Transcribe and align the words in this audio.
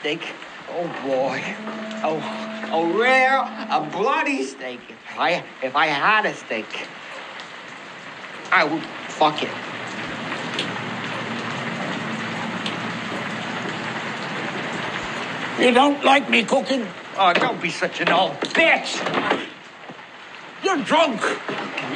steak, 0.00 0.22
oh 0.70 0.86
boy, 1.04 1.42
oh, 2.04 2.18
a 2.72 2.98
rare, 2.98 3.38
a 3.38 3.88
bloody 3.90 4.44
steak. 4.44 4.80
If 4.88 5.18
I, 5.18 5.42
if 5.62 5.74
I 5.74 5.86
had 5.86 6.26
a 6.26 6.34
steak, 6.34 6.66
I 8.52 8.64
would 8.64 8.82
fuck 9.08 9.42
it. 9.42 9.50
You 15.60 15.74
don't 15.74 16.04
like 16.04 16.30
me 16.30 16.44
cooking? 16.44 16.86
Oh, 17.16 17.32
don't 17.32 17.60
be 17.60 17.70
such 17.70 18.00
an 18.00 18.10
old 18.10 18.38
bitch. 18.40 18.94
You're 20.62 20.78
drunk. 20.84 21.20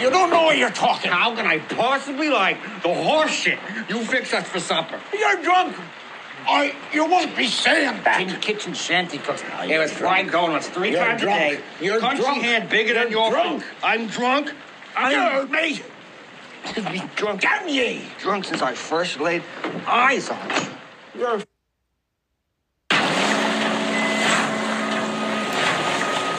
You 0.00 0.10
don't 0.10 0.30
know 0.30 0.42
what 0.42 0.58
you're 0.58 0.70
talking. 0.70 1.12
How 1.12 1.34
can 1.36 1.46
I 1.46 1.58
possibly 1.58 2.28
like 2.28 2.60
the 2.82 2.92
horse 2.92 3.30
shit 3.30 3.58
you 3.88 4.04
fix 4.04 4.32
us 4.32 4.48
for 4.48 4.58
supper? 4.58 5.00
You're 5.12 5.42
drunk. 5.42 5.76
I, 6.46 6.74
you 6.92 7.06
won't 7.06 7.36
be 7.36 7.46
saying 7.46 8.02
that. 8.04 8.20
In 8.20 8.28
the 8.28 8.34
kitchen 8.36 8.74
shanty 8.74 9.18
cooks. 9.18 9.42
No, 9.42 9.62
it 9.62 9.78
was 9.78 9.90
drunk. 9.92 10.00
fried 10.00 10.30
donuts 10.30 10.68
three 10.68 10.90
You're 10.90 11.04
times 11.04 11.22
drunk. 11.22 11.40
a 11.40 11.56
day. 11.56 11.60
You're 11.80 12.00
Country 12.00 12.24
drunk. 12.24 12.42
hand 12.42 12.68
bigger 12.68 12.94
than 12.94 13.10
You're 13.10 13.20
your 13.22 13.30
drunk. 13.30 13.62
food. 13.62 13.72
I'm 13.82 14.06
drunk. 14.08 14.52
I 14.96 15.14
I'm 15.14 15.32
heard 15.32 15.50
me. 15.50 15.80
be 16.92 17.02
drunk. 17.16 17.40
Damn 17.40 17.68
ye. 17.68 18.02
Drunk 18.20 18.44
since 18.44 18.62
I 18.62 18.74
first 18.74 19.20
laid 19.20 19.42
eyes 19.86 20.28
on 20.30 20.38
you. 20.50 21.20
You're 21.20 21.42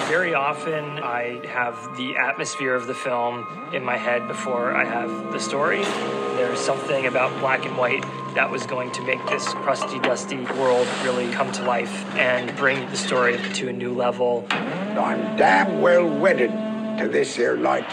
Very 0.08 0.36
often, 0.36 1.00
I 1.00 1.42
have 1.48 1.98
the 1.98 2.16
atmosphere 2.18 2.76
of 2.76 2.86
the 2.86 2.94
film 2.94 3.48
in 3.74 3.84
my 3.84 3.98
head 3.98 4.28
before 4.28 4.76
I 4.76 4.86
have 4.86 5.32
the 5.32 5.40
story. 5.40 5.82
There's 6.36 6.60
something 6.60 7.08
about 7.08 7.38
black 7.40 7.66
and 7.66 7.76
white 7.78 8.04
that 8.36 8.50
was 8.50 8.66
going 8.66 8.92
to 8.92 9.02
make 9.04 9.24
this 9.28 9.46
crusty, 9.46 10.00
dusty 10.00 10.38
world 10.58 10.88
really 11.04 11.32
come 11.32 11.52
to 11.52 11.64
life 11.64 11.94
and 12.16 12.56
bring 12.58 12.90
the 12.90 12.98
story 12.98 13.38
to 13.54 13.70
a 13.70 13.74
new 13.74 13.94
level. 13.94 14.46
I'm 14.50 15.38
damn 15.38 15.82
well 15.82 16.08
wedded 16.08 16.52
to 17.00 17.08
this 17.08 17.36
here 17.36 17.56
light. 17.56 17.88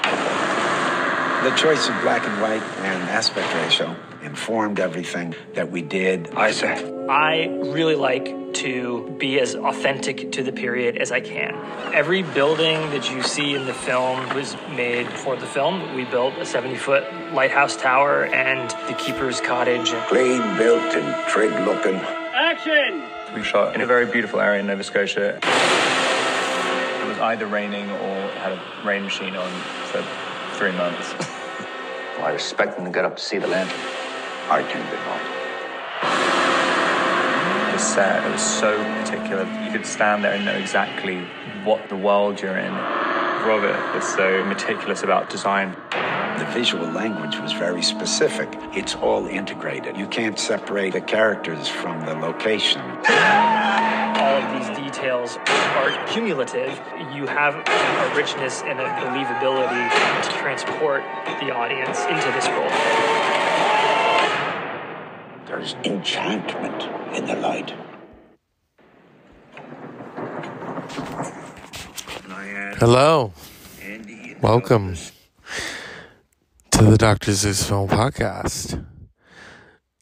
The 1.44 1.54
choice 1.56 1.88
of 1.88 2.00
black 2.02 2.26
and 2.26 2.40
white 2.40 2.62
and 2.62 3.02
aspect 3.10 3.54
ratio 3.54 3.96
informed 4.22 4.80
everything 4.80 5.34
that 5.54 5.70
we 5.70 5.82
did. 5.82 6.34
I 6.34 6.52
say. 6.52 7.06
I 7.08 7.46
really 7.46 7.94
like 7.96 8.39
to 8.54 9.08
be 9.18 9.40
as 9.40 9.54
authentic 9.54 10.32
to 10.32 10.42
the 10.42 10.52
period 10.52 10.96
as 10.96 11.10
I 11.12 11.20
can. 11.20 11.54
Every 11.94 12.22
building 12.22 12.78
that 12.90 13.10
you 13.10 13.22
see 13.22 13.54
in 13.54 13.66
the 13.66 13.74
film 13.74 14.34
was 14.34 14.56
made 14.74 15.08
for 15.08 15.36
the 15.36 15.46
film. 15.46 15.94
We 15.94 16.04
built 16.04 16.34
a 16.38 16.44
70 16.44 16.76
foot 16.76 17.04
lighthouse 17.32 17.76
tower 17.76 18.24
and 18.26 18.70
the 18.88 18.94
keeper's 18.94 19.40
cottage. 19.40 19.90
Clean 20.08 20.56
built 20.56 20.94
and 20.94 21.28
trig 21.28 21.50
looking. 21.66 21.96
Action! 21.96 23.02
We 23.34 23.42
shot 23.42 23.74
in 23.74 23.80
a 23.80 23.86
very 23.86 24.06
beautiful 24.06 24.40
area 24.40 24.60
in 24.60 24.66
Nova 24.66 24.82
Scotia. 24.82 25.36
It 25.36 27.08
was 27.08 27.18
either 27.18 27.46
raining 27.46 27.88
or 27.90 28.28
had 28.38 28.52
a 28.52 28.60
rain 28.84 29.04
machine 29.04 29.36
on 29.36 29.50
for 29.86 30.04
three 30.56 30.72
months. 30.72 31.14
I 32.20 32.32
was 32.32 32.42
expecting 32.42 32.84
to 32.84 32.90
get 32.90 33.04
up 33.04 33.16
to 33.16 33.22
see 33.22 33.38
the 33.38 33.46
land. 33.46 33.70
I 34.50 34.62
tend 34.62 34.88
to 34.90 34.96
not. 34.96 35.39
The 37.80 37.86
set 37.86 38.26
it 38.26 38.30
was 38.30 38.42
so 38.42 38.76
particular. 39.02 39.44
You 39.64 39.72
could 39.72 39.86
stand 39.86 40.22
there 40.22 40.34
and 40.34 40.44
know 40.44 40.52
exactly 40.52 41.26
what 41.64 41.88
the 41.88 41.96
world 41.96 42.38
you're 42.38 42.58
in. 42.58 42.74
Robert 42.74 43.94
was 43.94 44.06
so 44.06 44.44
meticulous 44.44 45.02
about 45.02 45.30
design. 45.30 45.74
The 46.38 46.44
visual 46.52 46.86
language 46.88 47.38
was 47.38 47.54
very 47.54 47.80
specific. 47.80 48.50
It's 48.74 48.94
all 48.96 49.26
integrated. 49.26 49.96
You 49.96 50.08
can't 50.08 50.38
separate 50.38 50.92
the 50.92 51.00
characters 51.00 51.68
from 51.68 52.04
the 52.04 52.12
location. 52.12 52.82
All 52.82 54.36
of 54.36 54.58
these 54.58 54.76
details 54.76 55.38
are 55.48 56.06
cumulative. 56.08 56.78
You 57.14 57.26
have 57.28 57.54
a 57.54 58.14
richness 58.14 58.60
and 58.60 58.78
a 58.78 58.84
believability 59.00 60.22
to 60.22 60.38
transport 60.38 61.02
the 61.40 61.50
audience 61.50 62.00
into 62.00 62.30
this 62.32 62.46
world. 62.48 63.39
There's 65.50 65.74
enchantment 65.82 66.84
in 67.16 67.26
the 67.26 67.34
light. 67.34 67.74
Hello. 72.78 73.32
Welcome 74.40 74.94
to 76.70 76.84
the 76.84 76.96
Dr. 76.96 77.32
Zeus 77.32 77.68
Film 77.68 77.88
Podcast. 77.88 78.86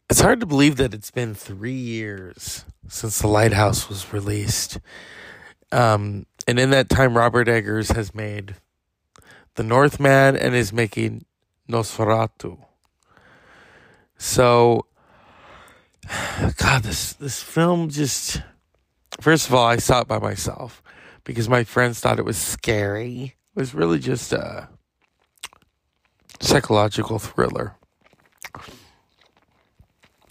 It's 0.07 0.21
hard 0.21 0.39
to 0.41 0.45
believe 0.45 0.75
that 0.75 0.93
it's 0.93 1.09
been 1.09 1.33
three 1.33 1.71
years 1.71 2.63
since 2.87 3.17
The 3.17 3.27
Lighthouse 3.27 3.89
was 3.89 4.13
released. 4.13 4.79
Um, 5.71 6.27
and 6.47 6.59
in 6.59 6.69
that 6.69 6.89
time, 6.89 7.17
Robert 7.17 7.47
Eggers 7.47 7.89
has 7.93 8.13
made 8.13 8.53
The 9.55 9.63
Northman 9.63 10.35
and 10.35 10.53
is 10.53 10.71
making 10.71 11.25
Nosferatu. 11.67 12.59
So, 14.19 14.85
God, 16.57 16.83
this, 16.83 17.13
this 17.13 17.41
film 17.41 17.89
just. 17.89 18.41
First 19.21 19.47
of 19.47 19.53
all, 19.53 19.65
I 19.65 19.77
saw 19.77 20.01
it 20.01 20.07
by 20.07 20.19
myself 20.19 20.81
because 21.23 21.49
my 21.49 21.63
friends 21.63 21.99
thought 21.99 22.19
it 22.19 22.25
was 22.25 22.37
scary. 22.37 23.35
It 23.55 23.59
was 23.59 23.73
really 23.73 23.99
just 23.99 24.31
a 24.31 24.69
psychological 26.39 27.19
thriller. 27.19 27.75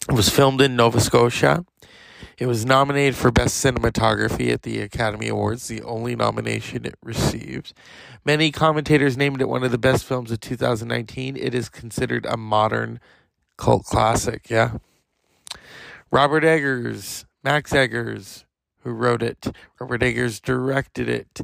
It 0.08 0.14
was 0.14 0.28
filmed 0.30 0.60
in 0.60 0.74
Nova 0.74 1.00
Scotia. 1.00 1.64
It 2.38 2.46
was 2.46 2.64
nominated 2.64 3.16
for 3.16 3.30
Best 3.30 3.62
Cinematography 3.62 4.52
at 4.52 4.62
the 4.62 4.80
Academy 4.80 5.28
Awards, 5.28 5.68
the 5.68 5.82
only 5.82 6.14
nomination 6.14 6.86
it 6.86 6.94
received. 7.02 7.74
Many 8.24 8.50
commentators 8.50 9.16
named 9.16 9.40
it 9.40 9.48
one 9.48 9.64
of 9.64 9.72
the 9.72 9.78
best 9.78 10.04
films 10.04 10.30
of 10.30 10.40
2019. 10.40 11.36
It 11.36 11.52
is 11.52 11.68
considered 11.68 12.24
a 12.26 12.36
modern 12.36 13.00
cult 13.56 13.84
classic, 13.84 14.48
yeah. 14.48 14.78
Robert 16.10 16.44
Eggers, 16.44 17.26
Max 17.42 17.72
Eggers, 17.72 18.44
who 18.82 18.90
wrote 18.90 19.22
it. 19.22 19.46
Robert 19.80 20.02
Eggers 20.02 20.40
directed 20.40 21.08
it. 21.08 21.40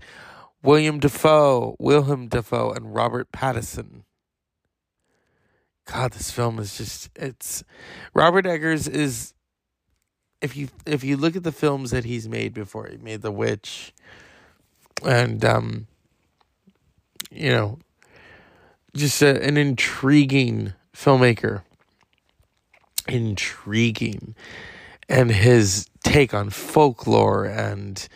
William 0.62 0.98
Dafoe, 0.98 1.76
Wilhelm 1.78 2.28
Dafoe, 2.28 2.72
and 2.72 2.94
Robert 2.94 3.30
Pattinson. 3.32 4.04
God, 5.86 6.12
this 6.12 6.30
film 6.30 6.58
is 6.58 6.78
just 6.78 7.10
it's 7.14 7.62
Robert 8.14 8.46
Eggers 8.46 8.88
is 8.88 9.34
if 10.40 10.56
you 10.56 10.68
if 10.86 11.04
you 11.04 11.16
look 11.16 11.36
at 11.36 11.42
the 11.42 11.52
films 11.52 11.90
that 11.90 12.04
he's 12.04 12.26
made 12.28 12.54
before, 12.54 12.88
he 12.90 12.96
made 12.96 13.20
The 13.20 13.30
Witch 13.30 13.92
and 15.04 15.44
um 15.44 15.86
you 17.30 17.50
know 17.50 17.78
just 18.94 19.20
a, 19.20 19.42
an 19.42 19.56
intriguing 19.56 20.72
filmmaker. 20.94 21.62
Intriguing. 23.08 24.34
And 25.08 25.30
his 25.30 25.88
take 26.02 26.32
on 26.32 26.50
folklore 26.50 27.44
and 27.44 28.08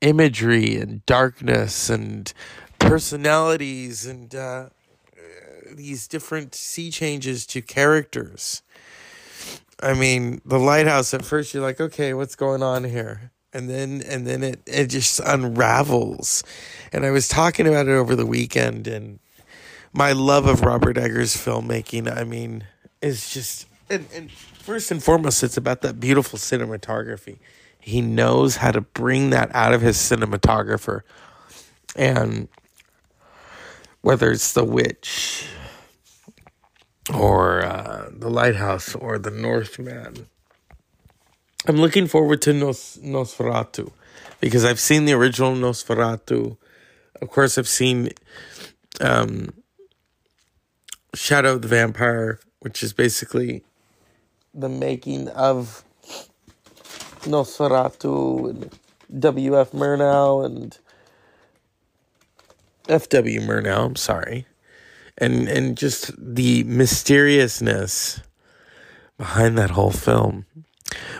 imagery 0.00 0.76
and 0.76 1.04
darkness 1.06 1.88
and 1.90 2.32
personalities 2.78 4.06
and 4.06 4.34
uh, 4.34 4.68
these 5.72 6.06
different 6.06 6.54
sea 6.54 6.90
changes 6.90 7.46
to 7.46 7.62
characters. 7.62 8.62
I 9.82 9.94
mean, 9.94 10.40
the 10.44 10.58
lighthouse 10.58 11.12
at 11.14 11.24
first 11.24 11.52
you're 11.52 11.62
like, 11.62 11.80
okay, 11.80 12.14
what's 12.14 12.36
going 12.36 12.62
on 12.62 12.84
here? 12.84 13.32
And 13.52 13.68
then 13.68 14.02
and 14.06 14.26
then 14.26 14.42
it, 14.42 14.60
it 14.66 14.86
just 14.86 15.20
unravels. 15.20 16.42
And 16.92 17.04
I 17.04 17.10
was 17.10 17.28
talking 17.28 17.66
about 17.66 17.86
it 17.86 17.92
over 17.92 18.16
the 18.16 18.26
weekend 18.26 18.86
and 18.86 19.20
my 19.92 20.12
love 20.12 20.46
of 20.46 20.62
Robert 20.62 20.98
Eggers 20.98 21.36
filmmaking, 21.36 22.14
I 22.14 22.24
mean, 22.24 22.64
is 23.04 23.30
just 23.30 23.66
and, 23.90 24.06
and 24.14 24.30
first 24.30 24.90
and 24.90 25.02
foremost 25.02 25.42
it's 25.42 25.56
about 25.56 25.82
that 25.82 26.00
beautiful 26.00 26.38
cinematography. 26.38 27.38
He 27.78 28.00
knows 28.00 28.56
how 28.56 28.70
to 28.72 28.80
bring 28.80 29.30
that 29.30 29.54
out 29.54 29.74
of 29.74 29.82
his 29.82 29.96
cinematographer. 29.96 31.02
And 31.94 32.48
whether 34.00 34.30
it's 34.30 34.52
The 34.52 34.64
Witch 34.64 35.46
or 37.12 37.62
uh, 37.64 38.10
The 38.10 38.30
Lighthouse 38.30 38.94
or 38.94 39.18
The 39.18 39.30
Northman. 39.30 40.26
I'm 41.66 41.76
looking 41.76 42.06
forward 42.06 42.42
to 42.42 42.52
Nos- 42.52 42.98
Nosferatu 43.02 43.92
because 44.40 44.64
I've 44.64 44.80
seen 44.80 45.04
the 45.04 45.12
original 45.12 45.54
Nosferatu 45.54 46.56
of 47.24 47.30
course, 47.30 47.58
I've 47.58 47.68
seen 47.68 48.10
um, 49.00 49.54
Shadow 51.14 51.54
of 51.54 51.62
the 51.62 51.68
Vampire, 51.68 52.40
which 52.64 52.82
is 52.82 52.94
basically 52.94 53.62
the 54.54 54.70
making 54.70 55.28
of 55.28 55.84
Nosferatu 57.24 58.48
and 58.48 58.78
W.F. 59.20 59.72
Murnau 59.72 60.46
and 60.46 60.78
F.W. 62.88 63.40
Murnau. 63.42 63.84
I'm 63.84 63.96
sorry, 63.96 64.46
and 65.18 65.46
and 65.46 65.76
just 65.76 66.10
the 66.16 66.64
mysteriousness 66.64 68.22
behind 69.18 69.58
that 69.58 69.70
whole 69.72 69.92
film. 69.92 70.46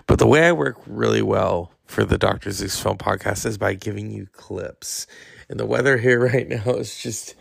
But 0.07 0.19
the 0.19 0.27
way 0.27 0.49
I 0.49 0.53
work 0.53 0.79
really 0.87 1.23
well 1.23 1.73
for 1.85 2.05
the 2.05 2.17
Dr. 2.17 2.53
Zeus 2.53 2.81
Film 2.81 2.97
Podcast 2.97 3.45
is 3.45 3.59
by 3.59 3.75
giving 3.75 4.11
you 4.11 4.29
clips. 4.33 5.07
And 5.51 5.61
the 5.61 5.67
weather 5.67 5.99
here 5.99 6.21
right 6.33 6.49
now 6.49 6.71
is 6.71 6.97
just 6.97 7.35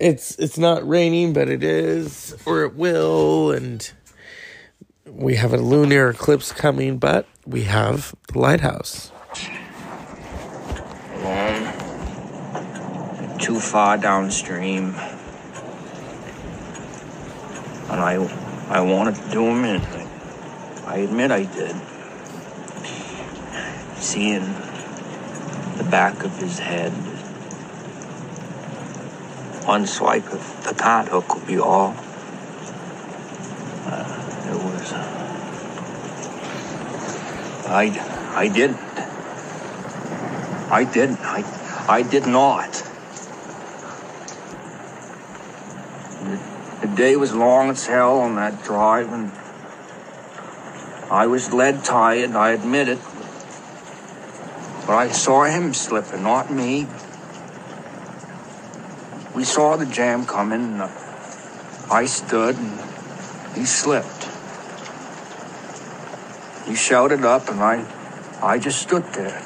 it's 0.00 0.36
it's 0.38 0.58
not 0.58 0.86
raining, 0.88 1.32
but 1.32 1.48
it 1.48 1.62
is, 1.62 2.34
or 2.46 2.64
it 2.64 2.74
will, 2.74 3.52
and 3.52 3.92
we 5.06 5.36
have 5.36 5.52
a 5.52 5.58
lunar 5.58 6.10
eclipse 6.10 6.52
coming, 6.52 6.98
but 6.98 7.26
we 7.46 7.64
have 7.64 8.14
the 8.32 8.38
lighthouse. 8.38 9.12
Too 13.38 13.60
far 13.60 13.98
downstream. 13.98 14.94
And 17.90 18.00
I 18.00 18.14
I 18.68 18.80
wanted 18.80 19.16
to 19.16 19.30
do 19.30 19.44
him 19.44 19.64
in. 19.64 19.80
I 20.86 20.98
admit 20.98 21.30
I 21.30 21.44
did. 21.44 21.76
Seeing 23.96 24.44
the 25.76 25.86
back 25.90 26.22
of 26.24 26.36
his 26.38 26.58
head. 26.58 26.92
One 29.64 29.86
swipe 29.86 30.26
of 30.32 30.64
the 30.64 30.74
cart 30.74 31.08
hook 31.08 31.34
would 31.34 31.46
be 31.46 31.58
all. 31.58 31.94
Uh, 33.86 34.48
it 34.48 34.54
was. 34.54 34.92
I, 37.66 38.32
I 38.34 38.48
didn't. 38.48 38.78
I 40.70 40.84
didn't. 40.84 41.20
I, 41.20 41.86
I 41.88 42.02
did 42.02 42.26
not. 42.26 42.72
The, 46.22 46.40
the 46.80 46.94
day 46.96 47.16
was 47.16 47.34
long 47.34 47.70
as 47.70 47.86
hell 47.86 48.20
on 48.20 48.36
that 48.36 48.62
drive, 48.62 49.12
and 49.12 49.30
I 51.10 51.26
was 51.26 51.52
lead 51.52 51.84
tired, 51.84 52.30
I 52.32 52.50
admit 52.50 52.88
it. 52.88 53.00
But 54.86 54.96
I 54.96 55.08
saw 55.10 55.44
him 55.44 55.74
slipping, 55.74 56.22
not 56.22 56.52
me. 56.52 56.86
We 59.40 59.46
saw 59.46 59.74
the 59.76 59.86
jam 59.86 60.26
coming, 60.26 60.60
and 60.60 60.82
I 61.90 62.04
stood, 62.04 62.56
and 62.58 62.78
he 63.56 63.64
slipped. 63.64 64.28
He 66.66 66.74
shouted 66.74 67.24
up, 67.24 67.48
and 67.48 67.62
I, 67.62 67.82
I 68.42 68.58
just 68.58 68.82
stood 68.82 69.02
there. 69.14 69.40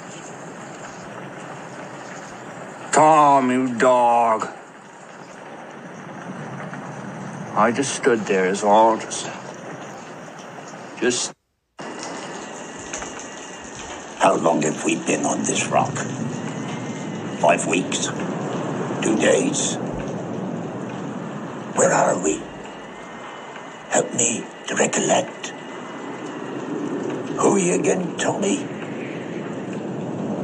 Tom, 2.90 3.52
you 3.52 3.72
dog. 3.78 4.48
I 7.54 7.70
just 7.70 7.94
stood 7.94 8.18
there 8.26 8.46
as 8.46 8.64
all 8.64 8.98
just, 8.98 9.30
just 10.98 11.32
How 14.18 14.34
long 14.34 14.60
have 14.62 14.84
we 14.84 14.96
been 14.96 15.24
on 15.24 15.44
this 15.44 15.68
rock? 15.68 15.94
Five 17.38 17.68
weeks? 17.68 18.08
Two 19.04 19.16
days? 19.16 19.76
Where 21.76 21.92
are 21.92 22.18
we? 22.24 22.40
Help 23.90 24.14
me 24.14 24.42
to 24.66 24.74
recollect. 24.76 25.48
Who 27.38 27.56
are 27.56 27.58
you 27.58 27.74
again, 27.74 28.16
Tommy? 28.16 28.64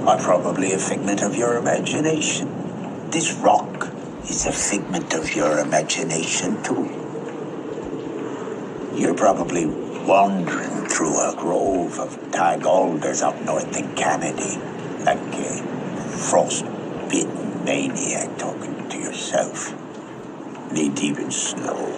I'm 0.07 0.19
probably 0.19 0.75
a 0.75 0.79
figment 0.79 1.23
of 1.23 1.35
your 1.37 1.57
imagination. 1.57 3.09
This 3.11 3.33
rock 3.33 3.89
is 4.29 4.45
a 4.45 4.53
figment 4.53 5.15
of 5.15 5.35
your 5.35 5.59
imagination, 5.59 6.63
too. 6.63 6.85
You're 8.95 9.15
probably 9.15 9.65
wandering 9.65 10.87
through 10.87 11.19
a 11.19 11.35
grove 11.35 11.99
of 11.99 12.31
tag 12.31 12.67
alders 12.67 13.23
up 13.23 13.41
north 13.41 13.75
in 13.75 13.95
Canada, 13.95 14.61
like 15.07 15.17
a 15.17 15.63
frost-bitten 16.29 16.70
maniac 17.65 18.39
talking 18.39 18.89
to 18.89 18.99
yourself, 18.99 19.75
knee-deep 20.73 21.19
in 21.19 21.31
snow. 21.31 21.97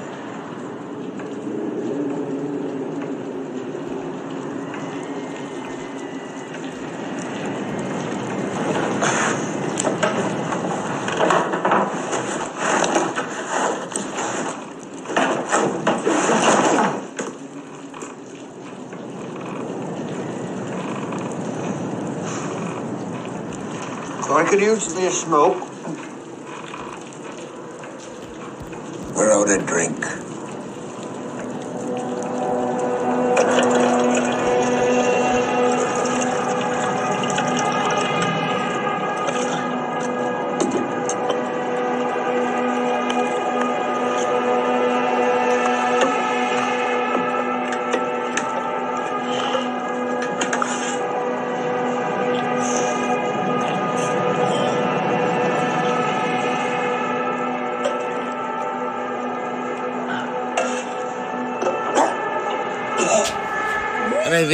I 24.34 24.44
a 25.06 25.10
smoke. 25.10 25.61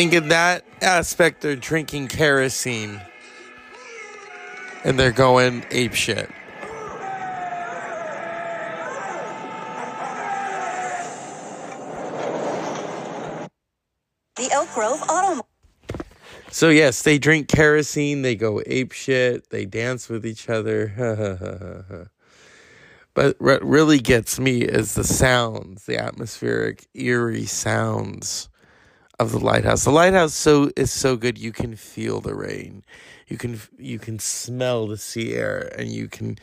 Think 0.09 0.23
in 0.23 0.29
that 0.31 0.65
aspect, 0.81 1.43
they're 1.43 1.55
drinking 1.55 2.09
kerosene 2.09 3.01
and 4.83 4.99
they're 4.99 5.13
going 5.13 5.67
ape 5.71 5.93
shit. 5.93 6.31
The 14.37 14.51
Elk 14.51 14.73
Grove 14.73 15.03
Auto. 15.11 15.47
So 16.51 16.71
yes, 16.71 17.03
they 17.03 17.19
drink 17.19 17.49
kerosene, 17.49 18.23
they 18.23 18.35
go 18.35 18.63
ape 18.65 18.93
shit, 18.93 19.51
they 19.51 19.67
dance 19.67 20.09
with 20.09 20.25
each 20.25 20.49
other. 20.49 22.09
but 23.13 23.39
what 23.41 23.63
really 23.63 23.99
gets 23.99 24.41
me 24.41 24.63
is 24.63 24.95
the 24.95 25.05
sounds, 25.05 25.85
the 25.85 25.99
atmospheric, 25.99 26.87
eerie 26.95 27.45
sounds 27.45 28.49
of 29.19 29.33
the 29.33 29.39
lighthouse. 29.39 29.85
The 29.85 29.91
lighthouse 29.91 30.35
so 30.35 30.71
is 30.77 30.91
so 30.91 31.17
good 31.17 31.39
you 31.39 31.53
can 31.53 31.77
feel 31.77 32.21
the 32.21 32.35
rain. 32.35 32.85
You 33.27 33.37
can 33.37 33.61
you 33.79 33.99
can 33.99 34.19
smell 34.19 34.87
the 34.87 34.97
sea 34.97 35.35
air 35.35 35.73
and 35.77 35.89
you 35.91 36.09
can 36.09 36.39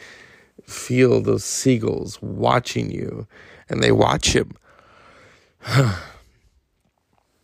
feel 0.64 1.22
those 1.22 1.44
seagulls 1.44 2.22
watching 2.22 2.92
you 2.92 3.28
and 3.70 3.82
they 3.82 3.92
watch 3.92 4.36
him. 4.36 4.52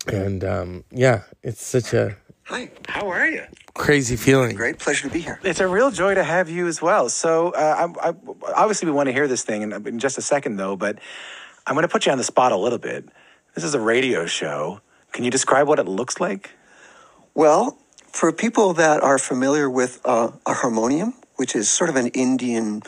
and 0.08 0.44
um, 0.44 0.84
yeah, 0.92 1.24
it's 1.44 1.66
such 1.66 1.94
a 1.94 2.18
Hi, 2.46 2.70
how 2.88 3.08
are 3.08 3.28
you? 3.28 3.44
crazy 3.74 4.16
feeling. 4.16 4.56
Great 4.56 4.78
pleasure 4.80 5.08
to 5.08 5.14
be 5.14 5.22
here. 5.22 5.40
It's 5.44 5.60
a 5.60 5.68
real 5.68 5.92
joy 5.92 6.16
to 6.16 6.24
have 6.24 6.50
you 6.50 6.68
as 6.68 6.82
well. 6.82 7.08
So, 7.10 7.52
uh, 7.52 7.88
I, 8.04 8.10
I, 8.10 8.14
obviously, 8.54 8.88
we 8.88 8.92
want 8.92 9.08
to 9.08 9.14
hear 9.14 9.28
this 9.28 9.44
thing 9.44 9.62
in, 9.62 9.72
in 9.88 10.00
just 10.00 10.18
a 10.18 10.22
second, 10.22 10.58
though, 10.58 10.76
but 10.76 11.00
I'm 11.66 11.76
going 11.76 11.84
to 11.84 11.88
put 11.88 12.06
you 12.06 12.12
on 12.12 12.18
the 12.18 12.24
spot 12.24 12.52
a 12.52 12.58
little 12.58 12.78
bit. 12.78 13.08
This 13.56 13.64
is 13.64 13.74
a 13.74 13.80
radio 13.80 14.26
show. 14.26 14.82
Can 15.12 15.24
you 15.25 15.32
describe 15.32 15.68
what 15.68 15.80
it 15.80 15.88
looks 15.88 16.20
like? 16.20 16.51
Well, 17.34 17.77
for 18.12 18.32
people 18.32 18.74
that 18.74 19.01
are 19.01 19.18
familiar 19.18 19.70
with 19.70 20.01
uh, 20.06 20.32
a 20.46 20.53
harmonium, 20.53 21.13
which 21.36 21.56
is 21.56 21.70
sort 21.70 21.89
of 21.89 21.96
an 21.96 22.08
Indian 22.08 22.84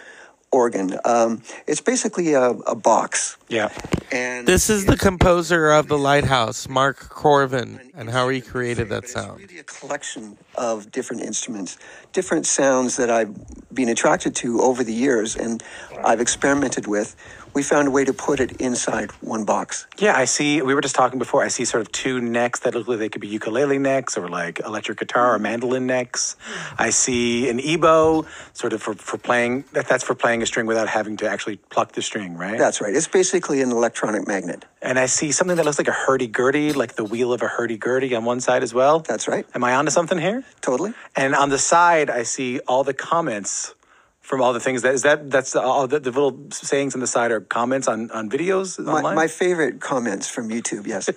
organ, 0.51 0.97
um, 1.05 1.41
it's 1.67 1.81
basically 1.81 2.33
a, 2.33 2.49
a 2.49 2.75
box. 2.75 3.37
Yeah. 3.49 3.69
And 4.11 4.47
This 4.47 4.69
is 4.69 4.85
the 4.85 4.97
composer 4.97 5.71
of 5.71 5.87
The 5.87 5.97
Lighthouse, 5.97 6.67
Mark 6.67 6.99
Korven, 6.99 7.91
and 7.95 8.09
how 8.09 8.29
he 8.29 8.41
created 8.41 8.89
that 8.89 9.07
sound. 9.09 9.41
It's 9.41 9.51
really 9.51 9.59
a 9.59 9.63
collection 9.63 10.37
of 10.55 10.91
different 10.91 11.23
instruments, 11.23 11.77
different 12.11 12.45
sounds 12.45 12.95
that 12.97 13.09
I've 13.09 13.35
been 13.73 13.89
attracted 13.89 14.35
to 14.37 14.61
over 14.61 14.83
the 14.83 14.93
years 14.93 15.35
and 15.35 15.63
I've 16.03 16.21
experimented 16.21 16.87
with, 16.87 17.15
we 17.53 17.61
found 17.61 17.87
a 17.87 17.91
way 17.91 18.03
to 18.03 18.13
put 18.13 18.39
it 18.39 18.53
inside 18.53 19.11
one 19.21 19.45
box. 19.45 19.85
Yeah, 19.99 20.17
I 20.17 20.25
see. 20.25 20.61
We 20.61 20.73
were 20.73 20.81
just 20.81 20.95
talking 20.95 21.19
before. 21.19 21.43
I 21.43 21.49
see 21.49 21.65
sort 21.65 21.81
of 21.81 21.91
two 21.91 22.19
necks 22.19 22.61
that 22.61 22.73
look 22.73 22.87
like 22.87 22.97
they 22.97 23.09
could 23.09 23.21
be 23.21 23.27
ukulele 23.27 23.77
necks 23.77 24.17
or 24.17 24.27
like 24.27 24.59
electric 24.59 24.97
guitar 24.97 25.35
or 25.35 25.39
mandolin 25.39 25.85
necks. 25.85 26.35
I 26.79 26.89
see 26.89 27.49
an 27.49 27.59
EBow, 27.59 28.25
sort 28.53 28.73
of 28.73 28.81
for, 28.81 28.95
for 28.95 29.17
playing. 29.17 29.65
That, 29.73 29.87
that's 29.87 30.03
for 30.03 30.15
playing 30.15 30.41
a 30.41 30.47
string 30.47 30.65
without 30.65 30.89
having 30.89 31.17
to 31.17 31.29
actually 31.29 31.57
pluck 31.57 31.91
the 31.91 32.01
string, 32.01 32.35
right? 32.35 32.57
That's 32.57 32.81
right. 32.81 32.95
It's 32.95 33.07
basically 33.07 33.41
an 33.51 33.71
electronic 33.71 34.27
magnet. 34.27 34.65
And 34.81 34.97
I 34.97 35.07
see 35.07 35.31
something 35.31 35.57
that 35.57 35.65
looks 35.65 35.77
like 35.77 35.87
a 35.87 35.91
hurdy 35.91 36.27
gurdy, 36.27 36.73
like 36.73 36.95
the 36.95 37.03
wheel 37.03 37.33
of 37.33 37.41
a 37.41 37.47
hurdy 37.47 37.77
gurdy 37.77 38.15
on 38.15 38.25
one 38.25 38.39
side 38.39 38.63
as 38.63 38.73
well. 38.73 38.99
That's 38.99 39.27
right. 39.27 39.45
Am 39.53 39.63
I 39.63 39.75
onto 39.75 39.91
something 39.91 40.17
here? 40.17 40.43
Totally. 40.61 40.93
And 41.15 41.35
on 41.35 41.49
the 41.49 41.57
side, 41.57 42.09
I 42.09 42.23
see 42.23 42.59
all 42.67 42.83
the 42.83 42.93
comments 42.93 43.75
from 44.23 44.41
all 44.41 44.53
the 44.53 44.59
things 44.59 44.81
that 44.83 44.93
is 44.93 45.01
that 45.01 45.29
that's 45.29 45.53
all 45.53 45.85
the, 45.85 45.99
the 45.99 46.09
little 46.09 46.47
sayings 46.51 46.95
on 46.95 47.01
the 47.01 47.07
side 47.07 47.29
are 47.29 47.41
comments 47.41 47.89
on 47.89 48.09
on 48.11 48.29
videos 48.29 48.79
My, 48.79 48.93
online. 48.93 49.15
my 49.15 49.27
favorite 49.27 49.81
comments 49.81 50.29
from 50.29 50.49
YouTube, 50.49 50.87
yes. 50.87 51.09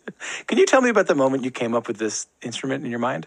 Can 0.46 0.58
you 0.58 0.64
tell 0.64 0.80
me 0.80 0.88
about 0.88 1.06
the 1.06 1.14
moment 1.14 1.44
you 1.44 1.50
came 1.50 1.74
up 1.74 1.86
with 1.86 1.98
this 1.98 2.26
instrument 2.40 2.82
in 2.82 2.90
your 2.90 3.00
mind? 3.00 3.26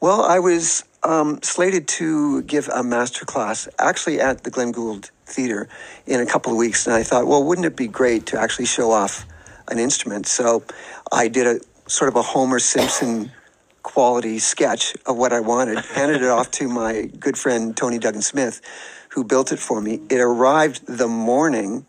Well, 0.00 0.22
I 0.22 0.38
was 0.38 0.84
um, 1.02 1.40
slated 1.42 1.88
to 1.88 2.42
give 2.42 2.68
a 2.68 2.82
master 2.82 3.24
class 3.24 3.68
actually 3.78 4.20
at 4.20 4.44
the 4.44 4.50
Glenn 4.50 4.70
Gould 4.70 5.10
Theater 5.28 5.68
in 6.06 6.20
a 6.20 6.26
couple 6.26 6.52
of 6.52 6.58
weeks, 6.58 6.86
and 6.86 6.94
I 6.94 7.02
thought, 7.02 7.26
well, 7.26 7.44
wouldn't 7.44 7.66
it 7.66 7.76
be 7.76 7.86
great 7.86 8.26
to 8.26 8.40
actually 8.40 8.66
show 8.66 8.90
off 8.90 9.26
an 9.68 9.78
instrument? 9.78 10.26
So 10.26 10.64
I 11.12 11.28
did 11.28 11.46
a 11.46 11.60
sort 11.88 12.08
of 12.08 12.16
a 12.16 12.22
Homer 12.22 12.58
Simpson 12.58 13.30
quality 13.82 14.38
sketch 14.38 14.94
of 15.06 15.16
what 15.16 15.32
I 15.32 15.40
wanted, 15.40 15.78
handed 15.78 16.22
it 16.22 16.28
off 16.28 16.50
to 16.52 16.68
my 16.68 17.10
good 17.18 17.38
friend 17.38 17.76
Tony 17.76 17.98
Duggan 17.98 18.22
Smith, 18.22 18.60
who 19.10 19.24
built 19.24 19.52
it 19.52 19.58
for 19.58 19.80
me. 19.80 20.00
It 20.10 20.20
arrived 20.20 20.86
the 20.86 21.08
morning 21.08 21.86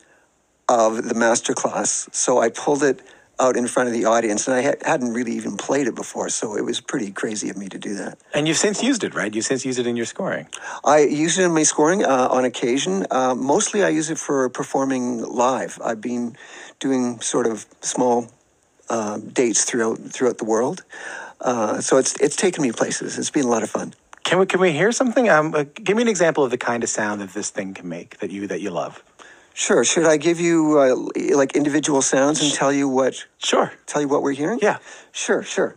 of 0.68 1.10
the 1.10 1.16
master 1.16 1.54
class, 1.54 2.08
so 2.12 2.40
I 2.40 2.50
pulled 2.50 2.84
it 2.84 3.02
out 3.40 3.56
in 3.56 3.68
front 3.68 3.88
of 3.88 3.94
the 3.94 4.06
audience, 4.06 4.48
and 4.48 4.56
I 4.56 4.62
ha- 4.62 4.82
hadn't 4.84 5.14
really 5.14 5.34
even 5.34 5.58
played 5.58 5.88
it 5.88 5.96
before, 5.96 6.30
so 6.30 6.56
it 6.56 6.64
was 6.64 6.82
pretty 6.82 7.12
crazy 7.12 7.50
of 7.50 7.58
me 7.58 7.70
to 7.70 7.78
do 7.78 7.96
that. 7.96 8.20
And 8.34 8.48
you've 8.48 8.58
since 8.58 8.84
used 8.84 9.04
it, 9.04 9.16
right? 9.16 9.34
You've 9.34 9.46
since 9.46 9.66
used 9.66 9.80
it 9.80 9.88
in 9.88 9.96
your 9.96 10.06
scoring. 10.06 10.48
I 10.84 11.00
use 11.00 11.38
it 11.40 11.46
in 11.46 11.54
my 11.54 11.64
scoring 11.64 12.04
uh, 12.04 12.28
on 12.30 12.46
occasion. 12.46 13.06
Uh, 13.10 13.36
mostly, 13.36 13.84
I 13.84 13.90
use 13.90 14.10
it 14.10 14.18
for 14.18 14.50
performing 14.50 15.24
live. 15.24 15.80
I've 15.84 16.02
been 16.02 16.36
doing 16.80 17.22
sort 17.22 17.48
of 17.48 17.66
small 17.82 18.28
uh, 18.90 19.18
dates 19.18 19.64
throughout 19.64 20.00
throughout 20.00 20.38
the 20.40 20.46
world, 20.46 20.84
uh, 21.42 21.80
so 21.80 21.98
it's 21.98 22.16
it's 22.20 22.36
taken 22.36 22.62
me 22.62 22.72
places. 22.72 23.18
It's 23.18 23.30
been 23.30 23.46
a 23.46 23.50
lot 23.50 23.64
of 23.64 23.70
fun. 23.70 23.94
Can 24.24 24.40
we 24.40 24.46
can 24.46 24.60
we 24.60 24.72
hear 24.72 24.92
something? 24.92 25.30
Um, 25.30 25.56
uh, 25.56 25.64
give 25.74 25.96
me 25.96 26.02
an 26.02 26.08
example 26.08 26.44
of 26.44 26.52
the 26.52 26.58
kind 26.58 26.84
of 26.84 26.90
sound 26.90 27.22
that 27.22 27.34
this 27.34 27.50
thing 27.50 27.74
can 27.74 27.88
make 27.88 28.18
that 28.20 28.32
you 28.32 28.48
that 28.48 28.62
you 28.62 28.72
love. 28.72 29.04
Sure. 29.60 29.84
Should 29.84 30.06
I 30.06 30.16
give 30.16 30.40
you 30.40 30.80
uh, 30.80 31.36
like 31.36 31.58
individual 31.58 32.02
sounds 32.02 32.42
and 32.42 32.54
tell 32.54 32.72
you 32.72 32.88
what? 32.88 33.26
Sure. 33.40 33.74
Tell 33.88 34.02
you 34.02 34.08
what 34.08 34.24
we're 34.24 34.32
hearing. 34.32 34.60
Yeah. 34.62 34.78
Sure. 35.12 35.44
Sure. 35.44 35.76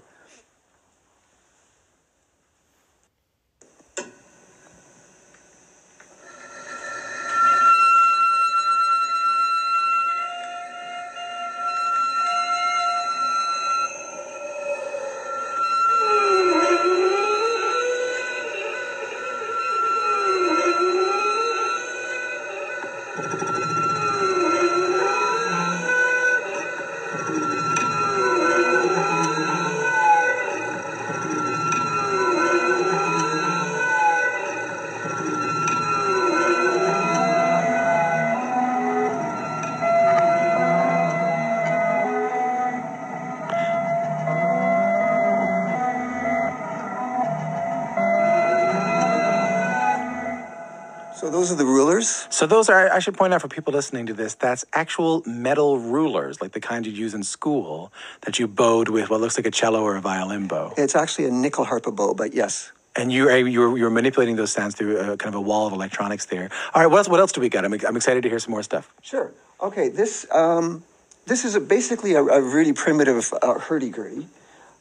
So 52.43 52.49
those 52.49 52.69
are 52.69 52.93
I 52.93 52.99
should 52.99 53.17
point 53.17 53.33
out 53.33 53.41
for 53.41 53.47
people 53.47 53.73
listening 53.73 54.07
to 54.07 54.15
this, 54.15 54.35
that's 54.35 54.65
actual 54.73 55.23
metal 55.25 55.79
rulers, 55.79 56.41
like 56.43 56.51
the 56.51 56.59
kind 56.59 56.85
you'd 56.85 56.97
use 56.97 57.15
in 57.15 57.23
school 57.23 57.93
that 58.23 58.41
you 58.41 58.49
bowed 58.49 58.89
with 58.89 59.11
what 59.11 59.21
looks 59.21 59.39
like 59.39 59.47
a 59.47 59.53
cello 59.53 59.85
or 59.85 59.95
a 59.95 60.01
violin 60.01 60.49
bow. 60.49 60.75
It's 60.77 60.97
actually 60.97 61.27
a 61.27 61.31
nyckelharpa 61.31 61.95
bow, 61.95 62.15
but 62.15 62.35
yes. 62.35 62.73
And 62.97 63.13
you 63.13 63.29
are 63.29 63.39
you're, 63.39 63.79
you're 63.79 63.91
manipulating 63.91 64.35
those 64.35 64.51
sounds 64.51 64.75
through 64.75 64.99
a, 64.99 65.17
kind 65.17 65.33
of 65.33 65.37
a 65.37 65.41
wall 65.41 65.69
of 65.69 65.73
electronics 65.73 66.27
there. 66.27 66.51
All 66.75 66.83
right, 66.83 66.91
what 66.91 66.99
else, 66.99 67.09
what 67.09 67.21
else 67.21 67.31
do 67.31 67.41
we 67.41 67.49
got? 67.49 67.65
I'm, 67.65 67.75
I'm 67.75 67.95
excited 67.95 68.25
to 68.25 68.29
hear 68.29 68.41
some 68.41 68.51
more 68.51 68.65
stuff. 68.65 68.93
Sure. 69.03 69.31
Okay. 69.61 69.89
This 69.89 70.27
um, 70.33 70.83
this 71.27 71.45
is 71.45 71.55
a, 71.55 71.61
basically 71.61 72.15
a, 72.15 72.25
a 72.25 72.41
really 72.41 72.73
primitive 72.73 73.33
uh, 73.41 73.61
hurdy 73.61 73.91
gurdy. 73.91 74.27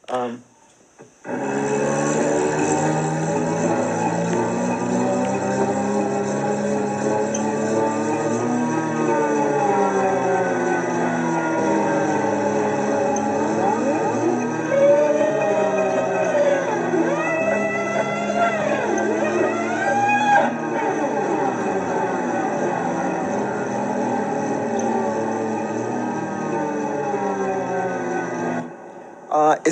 Um, 0.08 0.42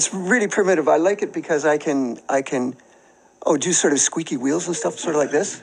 it's 0.01 0.15
really 0.15 0.49
primitive. 0.49 0.89
I 0.89 0.97
like 0.97 1.21
it 1.21 1.31
because 1.31 1.67
I 1.67 1.77
can 1.77 2.19
I 2.27 2.41
can 2.41 2.75
oh 3.45 3.59
do 3.59 3.71
sort 3.75 3.93
of 3.93 4.01
squeaky 4.01 4.39
wheels 4.39 4.67
and 4.67 4.75
stuff, 4.75 4.99
sort 4.99 5.15
of 5.15 5.21
like 5.21 5.31
this. 5.31 5.61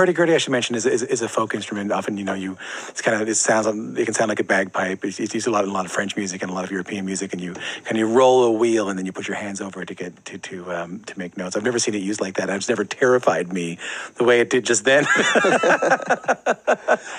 Hurdy-gurdy, 0.00 0.34
I 0.34 0.38
should 0.38 0.52
mention, 0.52 0.76
is, 0.76 0.86
is, 0.86 1.02
is 1.02 1.20
a 1.20 1.28
folk 1.28 1.54
instrument. 1.54 1.92
Often, 1.92 2.16
you 2.16 2.24
know, 2.24 2.32
you 2.32 2.56
it's 2.88 3.02
kind 3.02 3.20
of 3.20 3.28
it 3.28 3.34
sounds 3.34 3.66
it 3.98 4.04
can 4.06 4.14
sound 4.14 4.30
like 4.30 4.40
a 4.40 4.44
bagpipe. 4.44 5.04
It's, 5.04 5.20
it's 5.20 5.34
used 5.34 5.46
a 5.46 5.50
lot 5.50 5.64
in 5.64 5.70
a 5.70 5.74
lot 5.74 5.84
of 5.84 5.92
French 5.92 6.16
music 6.16 6.40
and 6.40 6.50
a 6.50 6.54
lot 6.54 6.64
of 6.64 6.70
European 6.70 7.04
music, 7.04 7.34
and 7.34 7.42
you 7.42 7.52
kind 7.84 7.98
of 7.98 8.14
roll 8.14 8.44
a 8.44 8.50
wheel 8.50 8.88
and 8.88 8.98
then 8.98 9.04
you 9.04 9.12
put 9.12 9.28
your 9.28 9.36
hands 9.36 9.60
over 9.60 9.82
it 9.82 9.88
to 9.88 9.94
get 9.94 10.24
to 10.24 10.38
to 10.38 10.72
um, 10.72 11.00
to 11.00 11.18
make 11.18 11.36
notes. 11.36 11.54
I've 11.54 11.64
never 11.64 11.78
seen 11.78 11.94
it 11.94 12.02
used 12.02 12.20
like 12.20 12.36
that. 12.36 12.48
It's 12.48 12.68
never 12.68 12.84
terrified 12.84 13.52
me 13.52 13.78
the 14.16 14.24
way 14.24 14.40
it 14.40 14.48
did 14.48 14.64
just 14.64 14.84
then. 14.84 15.06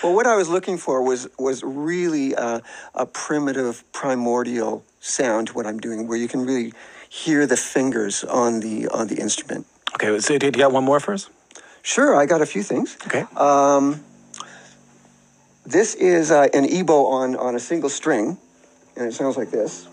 Well, 0.04 0.16
what 0.16 0.26
I 0.26 0.36
was 0.36 0.50
looking 0.50 0.78
for 0.78 1.04
was 1.04 1.28
was 1.38 1.64
really 1.64 2.36
uh, 2.36 2.62
a 2.96 3.06
primitive, 3.06 3.84
primordial 3.92 4.84
sound. 5.00 5.48
to 5.50 5.54
What 5.54 5.68
I'm 5.68 5.80
doing, 5.80 6.08
where 6.08 6.18
you 6.18 6.28
can 6.28 6.46
really 6.46 6.74
hear 7.08 7.46
the 7.46 7.58
fingers 7.58 8.24
on 8.24 8.62
the 8.62 8.88
on 8.88 9.08
the 9.08 9.18
instrument. 9.22 9.68
okay, 9.96 10.20
so 10.20 10.38
do 10.38 10.48
you 10.48 10.52
got 10.52 10.72
one 10.72 10.84
more 10.84 11.00
for 11.00 11.14
us? 11.14 11.30
Sure, 11.84 12.16
I 12.16 12.26
got 12.26 12.42
a 12.42 12.46
few 12.46 12.64
things. 12.64 12.98
Okay. 13.08 13.26
Um, 13.36 14.04
this 15.66 15.96
is 15.96 16.32
uh, 16.32 16.48
an 16.54 16.66
EBow 16.66 17.12
on 17.12 17.36
on 17.36 17.56
a 17.56 17.60
single 17.60 17.90
string, 17.90 18.38
and 18.96 19.08
it 19.08 19.14
sounds 19.14 19.38
like 19.38 19.52
this. 19.52 19.88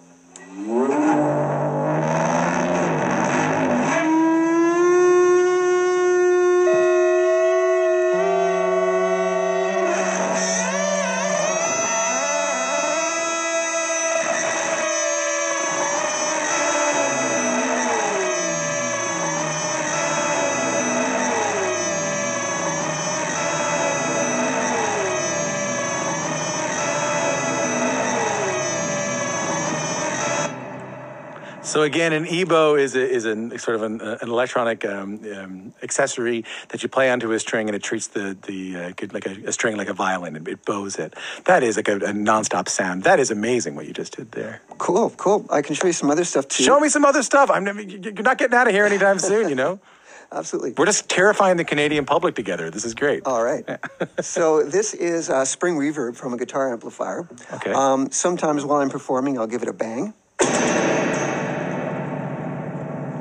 So 31.69 31.83
again, 31.83 32.15
an 32.15 32.25
EBow 32.25 32.81
is 32.81 32.97
a, 32.97 33.07
is 33.07 33.27
a 33.27 33.59
sort 33.59 33.75
of 33.75 33.83
an, 33.83 34.01
uh, 34.01 34.17
an 34.23 34.31
electronic 34.31 34.87
um, 34.87 35.21
um, 35.37 35.75
accessory 35.83 36.47
that 36.71 36.83
you 36.83 36.89
play 36.89 37.11
onto 37.11 37.31
a 37.33 37.39
string, 37.39 37.69
and 37.69 37.77
it 37.77 37.83
treats 37.83 38.07
the 38.07 38.35
the 38.47 38.77
uh, 38.77 39.07
like 39.13 39.27
a, 39.27 39.49
a 39.49 39.53
string 39.53 39.77
like 39.77 39.91
a 39.91 39.93
violin, 39.93 40.35
and 40.35 40.49
it 40.49 40.65
bows 40.65 40.97
it. 40.99 41.13
That 41.45 41.63
is 41.63 41.77
like 41.77 41.89
a, 41.89 41.97
a 41.97 42.13
nonstop 42.15 42.71
sound. 42.71 43.05
That 43.05 43.21
is 43.21 43.31
amazing 43.31 43.75
what 43.75 43.85
you 43.87 43.93
just 43.93 44.17
did 44.17 44.33
there. 44.33 44.63
Cool, 44.79 45.11
cool. 45.11 45.45
I 45.51 45.61
can 45.61 45.75
show 45.75 45.89
you 45.89 45.93
some 45.93 46.11
other 46.11 46.25
stuff 46.25 46.49
too. 46.49 46.65
Show 46.65 46.81
me 46.81 46.89
some 46.89 47.05
other 47.05 47.23
stuff. 47.23 47.51
I'm 47.51 47.67
you- 47.67 48.01
you're 48.03 48.23
not 48.23 48.39
getting 48.39 48.57
out 48.57 48.67
of 48.67 48.73
here 48.73 48.87
anytime 48.87 49.19
soon. 49.19 49.51
You 49.51 49.55
know. 49.55 49.79
Absolutely. 50.33 50.73
We're 50.73 50.87
just 50.87 51.11
terrifying 51.11 51.59
the 51.59 51.65
Canadian 51.65 52.07
public 52.07 52.35
together. 52.35 52.71
This 52.71 52.87
is 52.87 52.95
great. 52.95 53.27
All 53.27 53.43
right. 53.43 53.65
so 54.21 54.63
this 54.63 54.95
is 54.95 55.29
uh, 55.29 55.45
spring 55.45 55.77
reverb 55.77 56.17
from 56.17 56.33
a 56.33 56.39
guitar 56.39 56.73
amplifier. 56.73 57.29
Okay. 57.53 57.73
Um, 57.73 58.11
sometimes 58.11 58.65
while 58.65 58.81
I'm 58.81 58.91
performing, 58.91 59.39
I'll 59.39 59.47
give 59.47 59.63
it 59.63 59.69
a 59.69 59.75
bang. 59.75 60.15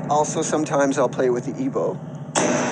Also, 0.09 0.41
sometimes 0.41 0.97
I'll 0.97 1.09
play 1.09 1.29
with 1.29 1.45
the 1.45 1.51
EBow. 1.51 2.66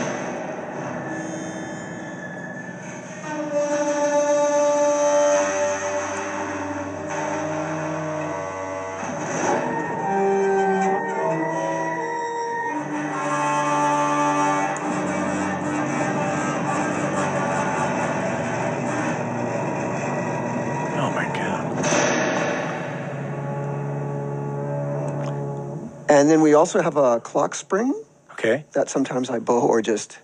And 26.15 26.29
then 26.29 26.39
we 26.39 26.53
also 26.53 26.81
have 26.81 26.95
a 26.95 27.19
clock 27.19 27.53
spring 27.55 27.93
Okay. 28.31 28.63
that 28.71 28.89
sometimes 28.89 29.29
I 29.29 29.39
bow 29.39 29.59
or 29.59 29.81
just. 29.81 30.17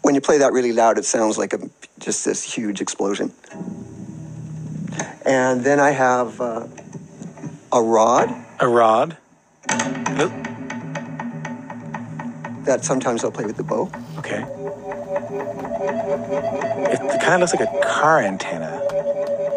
When 0.00 0.14
you 0.14 0.22
play 0.22 0.38
that 0.38 0.54
really 0.54 0.72
loud, 0.72 0.96
it 0.96 1.04
sounds 1.04 1.36
like 1.36 1.52
a, 1.52 1.58
just 1.98 2.24
this 2.24 2.42
huge 2.42 2.80
explosion. 2.80 3.30
And 5.26 5.62
then 5.62 5.80
I 5.80 5.90
have 5.90 6.40
uh, 6.40 6.66
a 7.72 7.82
rod 7.82 8.34
A 8.60 8.66
rod. 8.68 9.18
that 12.64 12.86
sometimes 12.86 13.22
I'll 13.22 13.30
play 13.30 13.44
with 13.44 13.58
the 13.58 13.64
bow. 13.64 13.90
Okay. 14.16 14.42
It, 16.90 17.20
kind 17.20 17.34
of 17.34 17.40
looks 17.40 17.54
like 17.54 17.68
a 17.68 17.80
car 17.86 18.20
antenna 18.20 18.63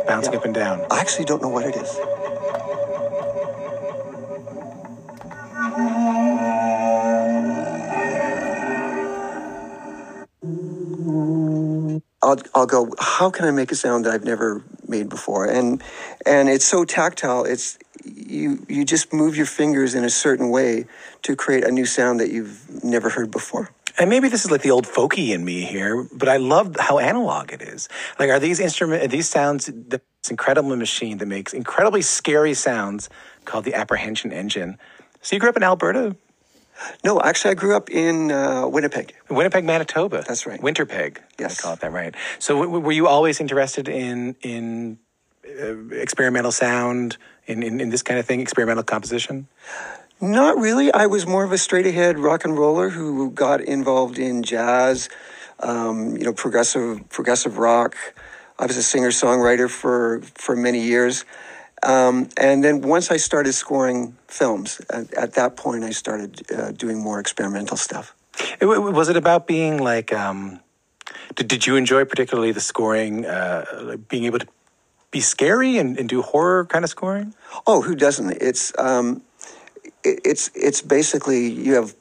bouncing 0.08 0.36
up 0.36 0.46
and 0.46 0.54
down. 0.54 0.86
I 0.90 1.00
actually 1.00 1.26
don't 1.26 1.42
know 1.42 1.50
what 1.50 1.66
it 1.66 1.76
is. 1.76 2.00
I'll, 12.24 12.38
I'll 12.54 12.65
go, 12.65 12.91
how 13.00 13.30
can 13.30 13.46
I 13.46 13.52
make 13.52 13.72
a 13.72 13.76
sound 13.76 14.06
that 14.06 14.13
I've 14.13 14.26
never 14.26 14.63
made 14.88 15.08
before? 15.08 15.46
And 15.46 15.82
and 16.26 16.50
it's 16.50 16.65
so 16.65 16.84
tactile, 16.84 17.46
it's 17.46 17.78
you 18.04 18.65
you 18.67 18.84
just 18.86 19.13
move 19.13 19.38
your 19.38 19.46
fingers 19.46 19.96
in 19.96 20.04
a 20.04 20.10
certain 20.10 20.50
way 20.50 20.88
to 21.24 21.36
create 21.36 21.63
a 21.63 21.72
new 21.72 21.86
sound 21.86 22.20
that 22.20 22.32
you've 22.32 22.84
never 22.84 23.10
heard 23.10 23.32
before. 23.32 23.70
And 23.99 24.10
maybe 24.10 24.29
this 24.29 24.45
is 24.45 24.51
like 24.51 24.62
the 24.62 24.71
old 24.71 24.86
folky 24.86 25.33
in 25.33 25.43
me 25.45 25.62
here, 25.62 26.07
but 26.13 26.29
I 26.29 26.38
love 26.38 26.75
how 26.79 26.99
analog 26.99 27.51
it 27.53 27.62
is. 27.62 27.89
Like, 28.19 28.29
are 28.29 28.39
these 28.39 28.60
instrument, 28.60 29.03
are 29.03 29.07
these 29.07 29.29
sounds, 29.29 29.67
this 29.73 30.01
incredible 30.29 30.75
machine 30.75 31.17
that 31.19 31.25
makes 31.25 31.53
incredibly 31.53 32.01
scary 32.03 32.53
sounds 32.53 33.10
called 33.45 33.65
the 33.65 33.73
Apprehension 33.73 34.31
Engine. 34.31 34.77
So 35.21 35.36
you 35.36 35.39
grew 35.39 35.49
up 35.49 35.57
in 35.57 35.63
Alberta, 35.63 36.15
No, 37.03 37.19
actually 37.21 37.51
I 37.51 37.53
grew 37.55 37.75
up 37.75 37.89
in 37.89 38.31
uh, 38.31 38.67
Winnipeg. 38.67 39.15
Winnipeg, 39.29 39.65
Manitoba. 39.65 40.23
That's 40.27 40.45
right. 40.45 40.62
Winterpeg. 40.62 41.17
Yes. 41.39 41.60
I 41.60 41.63
call 41.63 41.73
it 41.73 41.79
that 41.81 41.91
right. 41.91 42.15
So 42.39 42.62
w- 42.62 42.79
were 42.79 42.91
you 42.91 43.07
always 43.07 43.39
interested 43.39 43.88
in 43.89 44.36
in 44.41 44.99
uh, 45.47 45.89
experimental 45.95 46.51
sound, 46.51 47.17
in, 47.47 47.63
in 47.63 47.81
in 47.81 47.89
this 47.89 48.03
kind 48.03 48.19
of 48.19 48.25
thing, 48.25 48.41
experimental 48.41 48.83
composition? 48.83 49.47
Not 50.19 50.58
really. 50.58 50.91
I 50.91 51.06
was 51.06 51.27
more 51.27 51.43
of 51.43 51.51
a 51.51 51.58
straight 51.58 51.86
ahead 51.86 52.17
rock 52.17 52.43
and 52.43 52.58
roller 52.58 52.89
who 52.89 53.30
got 53.32 53.62
involved 53.62 54.17
in 54.17 54.41
jazz, 54.41 55.10
um, 55.60 56.17
you 56.17 56.23
know, 56.23 56.34
progressive 56.34 57.08
progressive 57.10 57.60
rock. 57.60 57.95
I 58.58 58.65
was 58.65 58.77
a 58.77 58.84
singer 58.84 59.10
songwriter 59.10 59.69
for 59.69 60.21
for 60.34 60.56
many 60.56 60.82
years, 60.82 61.23
um, 61.84 62.30
and 62.36 62.63
then 62.63 62.82
once 62.82 63.12
I 63.12 63.17
started 63.17 63.53
scoring 63.53 64.17
films, 64.27 64.82
at, 64.89 65.13
at 65.13 65.34
that 65.34 65.56
point 65.56 65.84
I 65.84 65.91
started 65.91 66.41
uh, 66.51 66.71
doing 66.71 66.99
more 66.99 67.19
experimental 67.19 67.77
stuff. 67.77 68.15
It, 68.60 68.65
was 68.65 69.10
it 69.10 69.17
about 69.17 69.45
being 69.45 69.77
like? 69.77 70.12
Um, 70.12 70.62
did, 71.36 71.47
did 71.47 71.67
you 71.67 71.75
enjoy 71.75 72.06
particularly 72.06 72.51
the 72.51 72.62
scoring, 72.62 73.25
uh, 73.25 73.97
being 74.10 74.25
able 74.25 74.39
to 74.39 74.47
be 75.12 75.21
scary 75.21 75.77
and, 75.77 75.97
and 75.97 76.10
do 76.10 76.21
horror 76.21 76.65
kind 76.65 76.84
of 76.84 76.89
scoring? 76.89 77.34
Oh, 77.65 77.82
who 77.82 77.95
doesn't? 77.95 78.32
It's 78.41 78.73
um, 78.77 79.21
it, 80.08 80.20
it's 80.24 80.50
it's 80.56 80.82
basically 80.82 81.48
you 81.48 81.76
have 81.76 81.96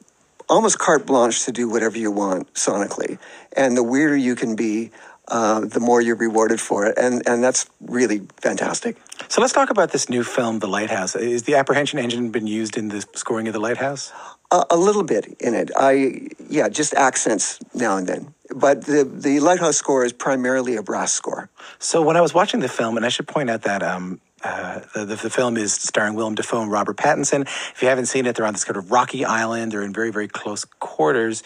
almost 0.49 0.79
carte 0.79 1.05
blanche 1.05 1.45
to 1.45 1.51
do 1.51 1.69
whatever 1.69 1.97
you 1.97 2.11
want 2.11 2.53
sonically, 2.53 3.19
and 3.55 3.75
the 3.75 3.83
weirder 3.83 4.15
you 4.15 4.35
can 4.35 4.55
be, 4.55 4.91
uh, 5.27 5.59
the 5.61 5.79
more 5.79 6.01
you're 6.01 6.15
rewarded 6.15 6.61
for 6.61 6.85
it, 6.85 6.97
and 6.97 7.27
and 7.27 7.43
that's 7.43 7.69
really 7.81 8.21
fantastic. 8.41 8.97
So 9.27 9.41
let's 9.41 9.53
talk 9.53 9.69
about 9.69 9.91
this 9.91 10.09
new 10.09 10.23
film, 10.23 10.59
The 10.59 10.67
Lighthouse. 10.67 11.15
Is 11.15 11.43
the 11.43 11.55
apprehension 11.55 11.99
engine 11.99 12.31
been 12.31 12.47
used 12.47 12.77
in 12.77 12.89
the 12.89 13.05
scoring 13.13 13.47
of 13.47 13.53
The 13.53 13.59
Lighthouse? 13.59 14.11
A, 14.51 14.63
a 14.69 14.77
little 14.77 15.03
bit 15.03 15.25
in 15.39 15.53
it. 15.53 15.71
I 15.75 16.29
yeah, 16.49 16.69
just 16.69 16.93
accents 16.93 17.59
now 17.73 17.97
and 17.97 18.07
then. 18.07 18.33
But 18.55 18.85
the 18.85 19.03
the 19.03 19.41
lighthouse 19.41 19.75
score 19.75 20.05
is 20.05 20.13
primarily 20.13 20.77
a 20.77 20.83
brass 20.83 21.11
score. 21.11 21.49
So 21.79 22.01
when 22.01 22.15
I 22.15 22.21
was 22.21 22.33
watching 22.33 22.61
the 22.61 22.69
film, 22.69 22.95
and 22.95 23.05
I 23.05 23.09
should 23.09 23.27
point 23.27 23.49
out 23.49 23.63
that 23.63 23.83
um, 23.83 24.21
uh, 24.43 24.81
the, 24.93 25.05
the, 25.05 25.29
film 25.29 25.57
is 25.57 25.73
starring 25.73 26.13
Willem 26.13 26.35
Dafoe 26.35 26.61
and 26.61 26.71
Robert 26.71 26.95
Pattinson. 26.95 27.41
If 27.41 27.81
you 27.81 27.87
haven't 27.87 28.05
seen 28.05 28.25
it, 28.27 28.35
they're 28.35 28.45
on 28.45 28.53
this 28.53 28.63
kind 28.63 28.77
of 28.77 28.91
rocky 28.91 29.25
island. 29.25 29.71
They're 29.71 29.81
in 29.81 29.93
very, 29.93 30.11
very 30.11 30.27
close 30.27 30.63
quarters. 30.65 31.41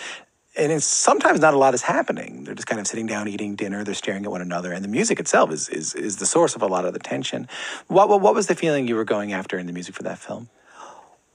And 0.58 0.74
it's 0.74 0.86
sometimes 0.86 1.40
not 1.40 1.54
a 1.54 1.58
lot 1.58 1.74
is 1.74 1.84
happening. 1.84 2.44
They're 2.44 2.56
just 2.56 2.68
kind 2.68 2.82
of 2.82 2.88
sitting 2.88 3.08
down, 3.08 3.30
eating 3.30 3.56
dinner. 3.56 3.86
They're 3.86 3.94
staring 3.94 4.26
at 4.26 4.32
one 4.32 4.42
another, 4.42 4.74
and 4.74 4.84
the 4.84 4.90
music 4.90 5.22
itself 5.22 5.52
is 5.52 5.70
is, 5.70 5.96
is 5.96 6.18
the 6.18 6.26
source 6.26 6.56
of 6.58 6.62
a 6.62 6.68
lot 6.68 6.84
of 6.84 6.92
the 6.92 7.00
tension. 7.00 7.48
What, 7.88 8.10
what 8.10 8.20
what 8.20 8.36
was 8.36 8.48
the 8.48 8.56
feeling 8.56 8.86
you 8.86 8.96
were 8.96 9.06
going 9.06 9.32
after 9.32 9.58
in 9.58 9.66
the 9.66 9.74
music 9.74 9.96
for 9.96 10.04
that 10.04 10.20
film? 10.20 10.50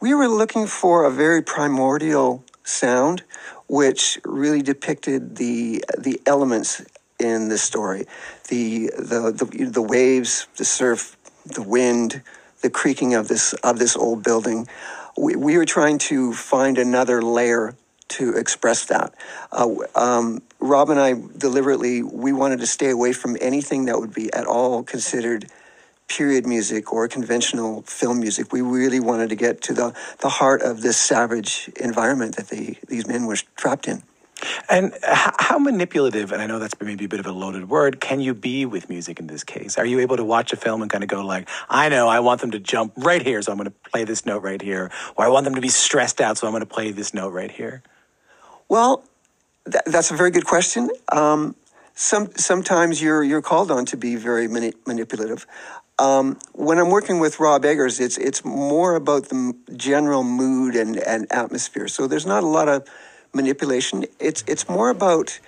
We 0.01 0.13
were 0.13 0.29
looking 0.29 0.67
for 0.67 1.07
a 1.07 1.11
very 1.11 1.43
primordial 1.43 2.45
sound, 2.63 3.23
which 3.69 4.21
really 4.27 4.61
depicted 4.61 5.37
the 5.37 5.83
the 5.97 6.21
elements 6.27 6.83
in 7.19 7.49
the 7.49 7.57
story, 7.59 8.07
the 8.49 8.91
the 8.99 9.33
the, 9.33 9.65
the 9.71 9.83
waves, 9.83 10.47
the 10.57 10.65
surf, 10.67 11.16
the 11.47 11.63
wind, 11.63 12.23
the 12.63 12.71
creaking 12.71 13.15
of 13.15 13.29
this 13.29 13.53
of 13.55 13.79
this 13.79 13.97
old 13.97 14.23
building. 14.23 14.69
We, 15.17 15.37
we 15.37 15.57
were 15.57 15.65
trying 15.65 15.99
to 15.99 16.33
find 16.33 16.79
another 16.79 17.23
layer 17.23 17.75
to 18.09 18.35
express 18.35 18.85
that. 18.87 19.15
Uh, 19.51 19.75
um, 19.95 20.43
Rob 20.61 20.91
and 20.91 21.01
I 21.01 21.15
deliberately 21.39 22.03
we 22.03 22.33
wanted 22.33 22.61
to 22.61 22.67
stay 22.67 22.91
away 22.91 23.13
from 23.13 23.37
anything 23.41 23.87
that 23.87 23.99
would 23.99 24.15
be 24.15 24.33
at 24.33 24.47
all 24.47 24.83
considered 24.83 25.47
period 26.09 26.47
music 26.47 26.93
or 26.93 27.09
conventional 27.09 27.83
film 27.83 28.21
music. 28.21 28.53
We 28.53 28.61
really 28.61 29.01
wanted 29.01 29.31
to 29.31 29.37
get 29.37 29.61
to 29.63 29.75
the, 29.75 29.95
the 30.21 30.29
heart 30.29 30.63
of 30.63 30.83
this 30.83 30.97
savage 30.97 31.69
environment 31.77 32.37
that 32.37 32.49
these 32.49 33.07
men 33.07 33.27
were 33.27 33.37
trapped 33.57 33.89
in. 33.89 34.03
And 34.69 34.95
how, 35.03 35.59
manipulative, 35.59 36.33
and 36.33 36.43
I 36.43 36.47
know 36.47 36.59
that's 36.59 36.75
maybe 36.81 37.07
a 37.07 37.09
bit 37.09 37.21
of 37.21 37.27
a 37.27 37.33
loaded 37.33 37.69
word, 37.69 38.01
can 38.01 38.21
you 38.21 38.35
be 38.35 38.67
with 38.67 38.89
music 38.89 39.19
in 39.19 39.27
this 39.27 39.43
case? 39.43 39.79
Are 39.79 39.87
you 39.87 40.01
able 40.01 40.17
to 40.17 40.25
watch 40.25 40.53
a 40.53 40.57
film 40.57 40.83
and 40.83 40.91
kind 40.91 41.03
of 41.03 41.09
go 41.09 41.25
like, 41.25 41.49
I 41.69 41.89
know 41.89 42.09
I 42.09 42.21
want 42.21 42.43
them 42.43 42.51
to 42.51 42.59
jump 42.59 42.93
right 42.97 43.23
here, 43.23 43.41
so 43.41 43.51
I'm 43.53 43.59
going 43.59 43.71
to 43.71 43.91
play 43.91 44.05
this 44.05 44.27
note 44.27 44.43
right 44.43 44.61
here, 44.61 44.91
or 45.17 45.25
I 45.25 45.29
want 45.29 45.45
them 45.45 45.55
to 45.55 45.61
be 45.61 45.69
stressed 45.69 46.21
out, 46.21 46.37
so 46.37 46.47
I'm 46.47 46.53
going 46.53 46.61
to 46.61 46.67
play 46.67 46.93
this 46.93 47.15
note 47.15 47.33
right 47.33 47.51
here? 47.51 47.83
Well, 48.69 49.05
th- 49.71 49.85
that's 49.87 50.11
a 50.11 50.17
very 50.17 50.31
good 50.31 50.45
question. 50.45 50.91
Um, 51.11 51.57
some 51.95 52.29
sometimes 52.37 53.01
you're 53.01 53.23
you're 53.23 53.41
called 53.41 53.71
on 53.71 53.87
to 53.87 53.97
be 53.97 54.17
very 54.17 54.49
mani- 54.49 54.75
manipulative. 54.87 55.47
Um, 55.99 56.39
when 56.53 56.79
I'm 56.79 56.91
working 56.91 57.21
with 57.21 57.41
Rob 57.41 57.65
Eggers, 57.65 58.01
it's 58.01 58.19
it's 58.19 58.45
more 58.45 58.97
about 58.97 59.31
the 59.31 59.55
general 59.77 60.23
mood 60.23 60.77
and, 60.77 60.99
and 60.99 61.27
atmosphere. 61.33 61.89
So 61.89 62.07
there's 62.07 62.27
not 62.27 62.43
a 62.43 62.47
lot 62.47 62.69
of 62.69 62.87
manipulation. 63.37 64.07
It's 64.19 64.43
it's 64.47 64.69
more 64.69 64.91
about 64.91 65.39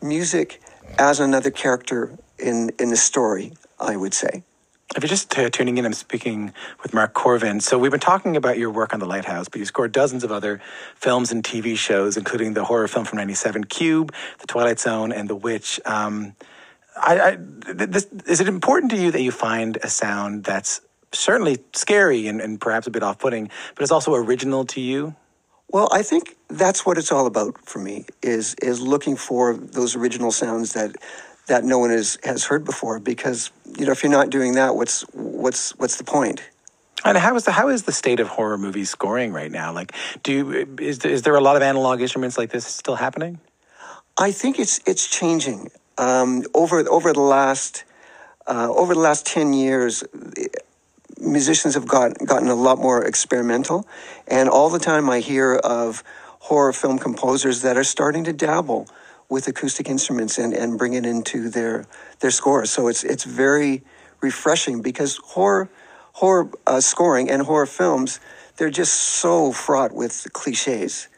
music 0.00 0.60
as 0.98 1.20
another 1.20 1.50
character 1.50 2.16
in 2.38 2.70
in 2.78 2.90
the 2.90 2.96
story. 2.96 3.52
I 3.80 3.96
would 3.96 4.14
say. 4.14 4.42
If 4.96 5.02
you're 5.02 5.08
just 5.08 5.38
uh, 5.38 5.50
tuning 5.50 5.76
in, 5.76 5.84
I'm 5.84 5.92
speaking 5.92 6.52
with 6.82 6.94
Mark 6.94 7.12
Korven. 7.12 7.60
So 7.60 7.78
we've 7.78 7.90
been 7.90 8.00
talking 8.00 8.38
about 8.38 8.56
your 8.56 8.70
work 8.70 8.94
on 8.94 9.00
The 9.00 9.06
Lighthouse, 9.06 9.46
but 9.46 9.58
you 9.58 9.66
scored 9.66 9.92
dozens 9.92 10.24
of 10.24 10.32
other 10.32 10.62
films 10.94 11.30
and 11.30 11.44
TV 11.44 11.76
shows, 11.76 12.16
including 12.16 12.54
the 12.54 12.64
horror 12.64 12.88
film 12.88 13.04
from 13.04 13.18
'97, 13.18 13.64
Cube, 13.64 14.14
The 14.38 14.46
Twilight 14.46 14.80
Zone, 14.80 15.12
and 15.12 15.28
The 15.28 15.36
Witch. 15.36 15.78
Um, 15.84 16.34
I, 16.96 17.20
I 17.20 17.36
this, 17.38 18.06
is 18.26 18.40
it 18.40 18.48
important 18.48 18.90
to 18.92 18.96
you 18.96 19.10
that 19.10 19.20
you 19.20 19.30
find 19.30 19.76
a 19.82 19.88
sound 19.88 20.44
that's 20.44 20.80
certainly 21.12 21.58
scary 21.74 22.26
and, 22.26 22.40
and 22.40 22.60
perhaps 22.60 22.86
a 22.86 22.90
bit 22.90 23.02
off-putting, 23.02 23.50
but 23.74 23.82
is 23.82 23.90
also 23.90 24.14
original 24.14 24.64
to 24.66 24.80
you? 24.80 25.14
Well, 25.70 25.88
I 25.92 26.02
think 26.02 26.36
that's 26.48 26.86
what 26.86 26.96
it's 26.96 27.12
all 27.12 27.26
about 27.26 27.58
for 27.66 27.78
me 27.78 28.06
is 28.22 28.54
is 28.54 28.80
looking 28.80 29.16
for 29.16 29.54
those 29.54 29.96
original 29.96 30.30
sounds 30.30 30.72
that 30.72 30.96
that 31.46 31.64
no 31.64 31.78
one 31.78 31.90
has, 31.90 32.18
has 32.24 32.44
heard 32.44 32.64
before 32.64 32.98
because 32.98 33.50
you 33.78 33.86
know 33.86 33.92
if 33.92 34.02
you're 34.02 34.12
not 34.12 34.30
doing 34.30 34.52
that 34.54 34.74
what's 34.74 35.02
what's 35.12 35.76
what's 35.78 35.96
the 35.96 36.04
point? 36.04 36.42
and 37.04 37.16
how 37.16 37.36
is 37.36 37.44
the 37.44 37.52
how 37.52 37.68
is 37.68 37.84
the 37.84 37.92
state 37.92 38.18
of 38.20 38.28
horror 38.28 38.58
movie 38.58 38.84
scoring 38.84 39.32
right 39.32 39.52
now? 39.52 39.72
Like 39.72 39.92
do 40.22 40.32
you, 40.32 40.76
is 40.80 41.04
is 41.04 41.22
there 41.22 41.36
a 41.36 41.40
lot 41.40 41.56
of 41.56 41.62
analog 41.62 42.00
instruments 42.00 42.38
like 42.38 42.50
this 42.50 42.66
still 42.66 42.96
happening? 42.96 43.38
I 44.16 44.32
think 44.32 44.58
it's 44.58 44.80
it's 44.86 45.08
changing. 45.08 45.70
Um, 45.96 46.44
over 46.54 46.88
over 46.88 47.12
the 47.12 47.20
last 47.20 47.84
uh, 48.46 48.68
over 48.70 48.94
the 48.94 49.00
last 49.00 49.26
10 49.26 49.52
years 49.52 50.02
musicians 51.20 51.74
have 51.74 51.86
got, 51.86 52.18
gotten 52.24 52.48
a 52.48 52.54
lot 52.54 52.78
more 52.78 53.04
experimental 53.04 53.86
and 54.26 54.48
all 54.48 54.70
the 54.70 54.78
time 54.78 55.10
I 55.10 55.20
hear 55.20 55.54
of 55.54 56.02
horror 56.40 56.72
film 56.72 56.98
composers 56.98 57.62
that 57.62 57.76
are 57.76 57.84
starting 57.84 58.24
to 58.24 58.32
dabble 58.32 58.88
with 59.28 59.46
acoustic 59.48 59.88
instruments 59.88 60.38
and, 60.38 60.54
and 60.54 60.78
bring 60.78 60.94
it 60.94 61.04
into 61.04 61.50
their 61.50 61.86
their 62.20 62.30
scores. 62.30 62.70
So 62.70 62.88
it's 62.88 63.04
it's 63.04 63.24
very 63.24 63.82
refreshing 64.20 64.80
because 64.80 65.18
horror 65.18 65.68
horror 66.14 66.50
uh, 66.66 66.80
scoring 66.80 67.30
and 67.30 67.42
horror 67.42 67.66
films 67.66 68.20
they're 68.56 68.70
just 68.70 68.94
so 68.94 69.52
fraught 69.52 69.92
with 69.92 70.26
cliches. 70.32 71.08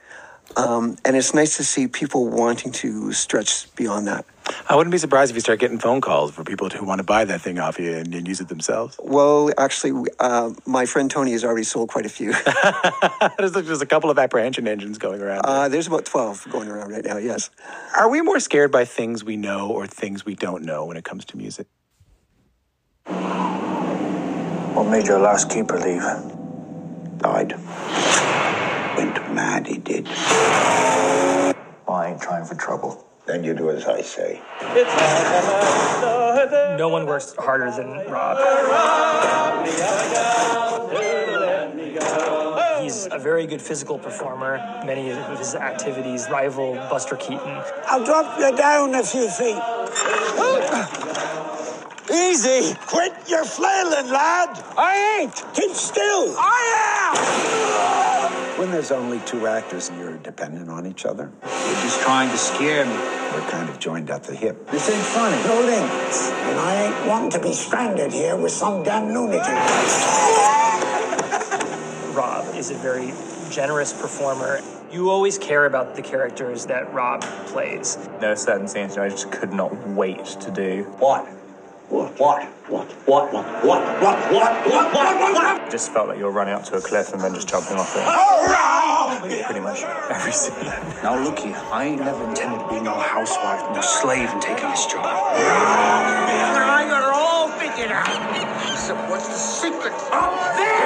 Um, 0.56 0.96
and 1.04 1.16
it's 1.16 1.32
nice 1.32 1.56
to 1.58 1.64
see 1.64 1.86
people 1.86 2.28
wanting 2.28 2.72
to 2.72 3.12
stretch 3.12 3.74
beyond 3.76 4.06
that. 4.08 4.24
I 4.68 4.74
wouldn't 4.74 4.90
be 4.90 4.98
surprised 4.98 5.30
if 5.30 5.36
you 5.36 5.40
start 5.40 5.60
getting 5.60 5.78
phone 5.78 6.00
calls 6.00 6.32
for 6.32 6.42
people 6.42 6.68
who 6.68 6.84
want 6.84 6.98
to 6.98 7.04
buy 7.04 7.24
that 7.24 7.40
thing 7.40 7.58
off 7.58 7.78
you 7.78 7.94
and, 7.94 8.12
and 8.14 8.26
use 8.26 8.40
it 8.40 8.48
themselves. 8.48 8.98
Well, 9.00 9.50
actually, 9.56 10.10
uh, 10.18 10.50
my 10.66 10.86
friend 10.86 11.10
Tony 11.10 11.32
has 11.32 11.44
already 11.44 11.62
sold 11.62 11.90
quite 11.90 12.04
a 12.04 12.08
few. 12.08 12.32
there's, 13.38 13.52
there's, 13.52 13.82
a 13.82 13.86
couple 13.86 14.10
of 14.10 14.18
apprehension 14.18 14.66
engines 14.66 14.98
going 14.98 15.22
around. 15.22 15.42
Uh, 15.44 15.68
there's 15.68 15.86
about 15.86 16.04
12 16.04 16.48
going 16.50 16.68
around 16.68 16.90
right 16.90 17.04
now, 17.04 17.16
yes. 17.16 17.50
Are 17.96 18.08
we 18.08 18.20
more 18.22 18.40
scared 18.40 18.72
by 18.72 18.84
things 18.84 19.22
we 19.22 19.36
know 19.36 19.70
or 19.70 19.86
things 19.86 20.24
we 20.26 20.34
don't 20.34 20.64
know 20.64 20.84
when 20.84 20.96
it 20.96 21.04
comes 21.04 21.24
to 21.26 21.36
music? 21.36 21.66
What 24.74 24.88
made 24.88 25.06
your 25.06 25.20
last 25.20 25.50
keeper 25.50 25.78
leave? 25.78 26.02
Died. 27.18 28.39
Went 29.00 29.34
mad, 29.34 29.66
he 29.66 29.78
did. 29.78 30.06
Well, 30.06 31.54
I 31.88 32.10
ain't 32.10 32.20
trying 32.20 32.44
for 32.44 32.54
trouble. 32.54 33.06
Then 33.24 33.42
you 33.42 33.54
do 33.54 33.70
as 33.70 33.86
I 33.86 34.02
say. 34.02 34.42
No 36.76 36.90
one 36.90 37.06
works 37.06 37.34
harder 37.38 37.70
than 37.70 37.88
Rob. 38.12 38.36
He's 42.82 43.08
a 43.10 43.18
very 43.18 43.46
good 43.46 43.62
physical 43.62 43.98
performer. 43.98 44.58
Many 44.84 45.12
of 45.12 45.38
his 45.38 45.54
activities 45.54 46.28
rival 46.30 46.74
Buster 46.90 47.16
Keaton. 47.16 47.62
I'll 47.86 48.04
drop 48.04 48.38
you 48.38 48.54
down 48.54 48.94
a 48.94 49.02
few 49.02 49.30
feet. 49.30 49.56
Easy! 52.12 52.76
Quit 52.86 53.14
your 53.28 53.46
flailing, 53.46 54.10
lad! 54.12 54.62
I 54.76 55.20
ain't! 55.22 55.34
Keep 55.54 55.72
still! 55.72 56.34
I 56.36 58.04
am! 58.04 58.09
When 58.60 58.70
there's 58.72 58.90
only 58.90 59.20
two 59.20 59.46
actors 59.46 59.88
and 59.88 59.98
you're 59.98 60.18
dependent 60.18 60.68
on 60.68 60.84
each 60.84 61.06
other. 61.06 61.32
You're 61.42 61.80
just 61.80 62.02
trying 62.02 62.28
to 62.28 62.36
scare 62.36 62.84
me. 62.84 62.92
We're 62.92 63.48
kind 63.48 63.70
of 63.70 63.78
joined 63.78 64.10
at 64.10 64.24
the 64.24 64.34
hip. 64.34 64.70
This 64.70 64.90
ain't 64.90 65.02
funny. 65.02 65.42
No 65.44 65.62
links. 65.62 66.30
And 66.30 66.60
I 66.60 66.82
ain't 66.82 67.06
wanting 67.08 67.30
to 67.30 67.40
be 67.40 67.54
stranded 67.54 68.12
here 68.12 68.36
with 68.36 68.52
some 68.52 68.82
damn 68.82 69.14
lunatic. 69.14 69.40
Rob 72.14 72.54
is 72.54 72.70
a 72.70 72.74
very 72.74 73.14
generous 73.50 73.94
performer. 73.94 74.60
You 74.92 75.08
always 75.08 75.38
care 75.38 75.64
about 75.64 75.96
the 75.96 76.02
characters 76.02 76.66
that 76.66 76.92
Rob 76.92 77.22
plays. 77.46 77.96
There 78.20 78.30
are 78.30 78.36
certain 78.36 78.68
scenes 78.68 78.98
I 78.98 79.08
just 79.08 79.32
could 79.32 79.54
not 79.54 79.88
wait 79.88 80.26
to 80.26 80.50
do. 80.50 80.82
What? 80.98 81.26
What? 81.90 82.18
What? 82.20 82.44
What? 82.70 82.86
What? 83.08 83.32
What? 83.32 83.44
What? 83.64 83.64
What? 84.00 84.32
What? 84.32 84.66
What? 84.70 84.94
What? 84.94 85.34
What? 85.34 85.70
Just 85.70 85.92
felt 85.92 86.06
like 86.06 86.18
you 86.18 86.24
were 86.24 86.30
running 86.30 86.54
up 86.54 86.62
to 86.66 86.76
a 86.76 86.80
cliff 86.80 87.12
and 87.12 87.20
then 87.20 87.34
just 87.34 87.48
jumping 87.48 87.76
off 87.76 87.96
it. 87.96 88.04
Oh, 88.06 89.18
Pretty 89.44 89.60
much 89.60 89.82
every 90.08 90.30
scene. 90.30 90.54
Now 91.02 91.20
look 91.22 91.40
here, 91.40 91.56
I 91.72 91.86
ain't 91.86 92.00
never 92.00 92.22
intended 92.28 92.60
to 92.60 92.68
be 92.68 92.80
no 92.80 92.94
housewife, 92.94 93.74
no 93.74 93.80
slave 93.80 94.30
in 94.30 94.38
taking 94.40 94.70
this 94.70 94.86
job. 94.86 95.04
I 95.04 96.86
got 96.88 97.02
it 97.02 97.12
all 97.12 97.48
figured 97.58 97.90
out. 97.90 98.06
So 98.78 98.94
what's 99.10 99.26
the 99.26 99.34
secret? 99.34 99.92
Up 100.12 100.56
there! 100.56 100.78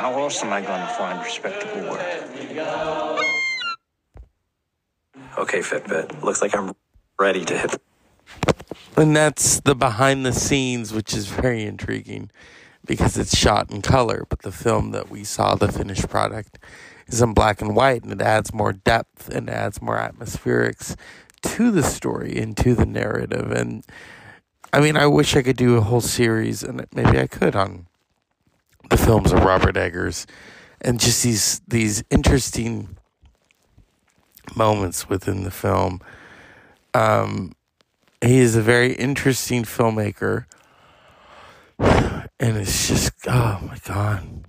How 0.00 0.14
else 0.18 0.42
am 0.42 0.52
I 0.54 0.62
going 0.62 0.80
to 0.80 0.86
find 0.94 1.22
respectable 1.22 1.90
work? 1.90 2.00
Okay, 5.38 5.60
Fitbit. 5.60 6.22
Looks 6.22 6.40
like 6.42 6.56
I'm 6.56 6.72
ready 7.18 7.44
to 7.44 7.58
hit. 7.58 7.82
And 8.96 9.16
that's 9.16 9.60
the 9.60 9.74
behind 9.74 10.24
the 10.26 10.32
scenes, 10.32 10.92
which 10.92 11.14
is 11.14 11.26
very 11.26 11.64
intriguing 11.64 12.30
because 12.84 13.16
it's 13.16 13.36
shot 13.36 13.70
in 13.70 13.80
color, 13.82 14.26
but 14.28 14.40
the 14.40 14.52
film 14.52 14.90
that 14.90 15.08
we 15.10 15.24
saw, 15.24 15.54
the 15.54 15.70
finished 15.70 16.08
product, 16.08 16.58
is 17.06 17.22
in 17.22 17.32
black 17.32 17.60
and 17.60 17.76
white, 17.76 18.02
and 18.02 18.12
it 18.12 18.22
adds 18.22 18.52
more 18.52 18.72
depth 18.72 19.28
and 19.28 19.48
adds 19.48 19.80
more 19.80 19.98
atmospherics 19.98 20.96
to 21.42 21.70
the 21.70 21.82
story 21.82 22.38
and 22.38 22.56
to 22.56 22.74
the 22.74 22.86
narrative. 22.86 23.50
And 23.50 23.84
I 24.72 24.80
mean, 24.80 24.96
I 24.96 25.06
wish 25.06 25.36
I 25.36 25.42
could 25.42 25.56
do 25.56 25.76
a 25.76 25.82
whole 25.82 26.00
series, 26.00 26.62
and 26.62 26.84
maybe 26.92 27.18
I 27.18 27.26
could 27.26 27.54
on 27.54 27.86
the 28.90 28.96
films 28.96 29.32
of 29.32 29.44
Robert 29.44 29.76
Eggers 29.76 30.26
and 30.80 31.00
just 31.00 31.22
these 31.22 31.60
these 31.66 32.02
interesting 32.10 32.96
moments 34.56 35.08
within 35.08 35.44
the 35.44 35.50
film 35.50 36.00
um, 36.94 37.52
he 38.22 38.38
is 38.38 38.56
a 38.56 38.62
very 38.62 38.94
interesting 38.94 39.64
filmmaker, 39.64 40.46
and 42.40 42.56
it's 42.58 42.88
just 42.88 43.12
oh 43.28 43.60
my 43.66 43.78
god, 43.86 44.44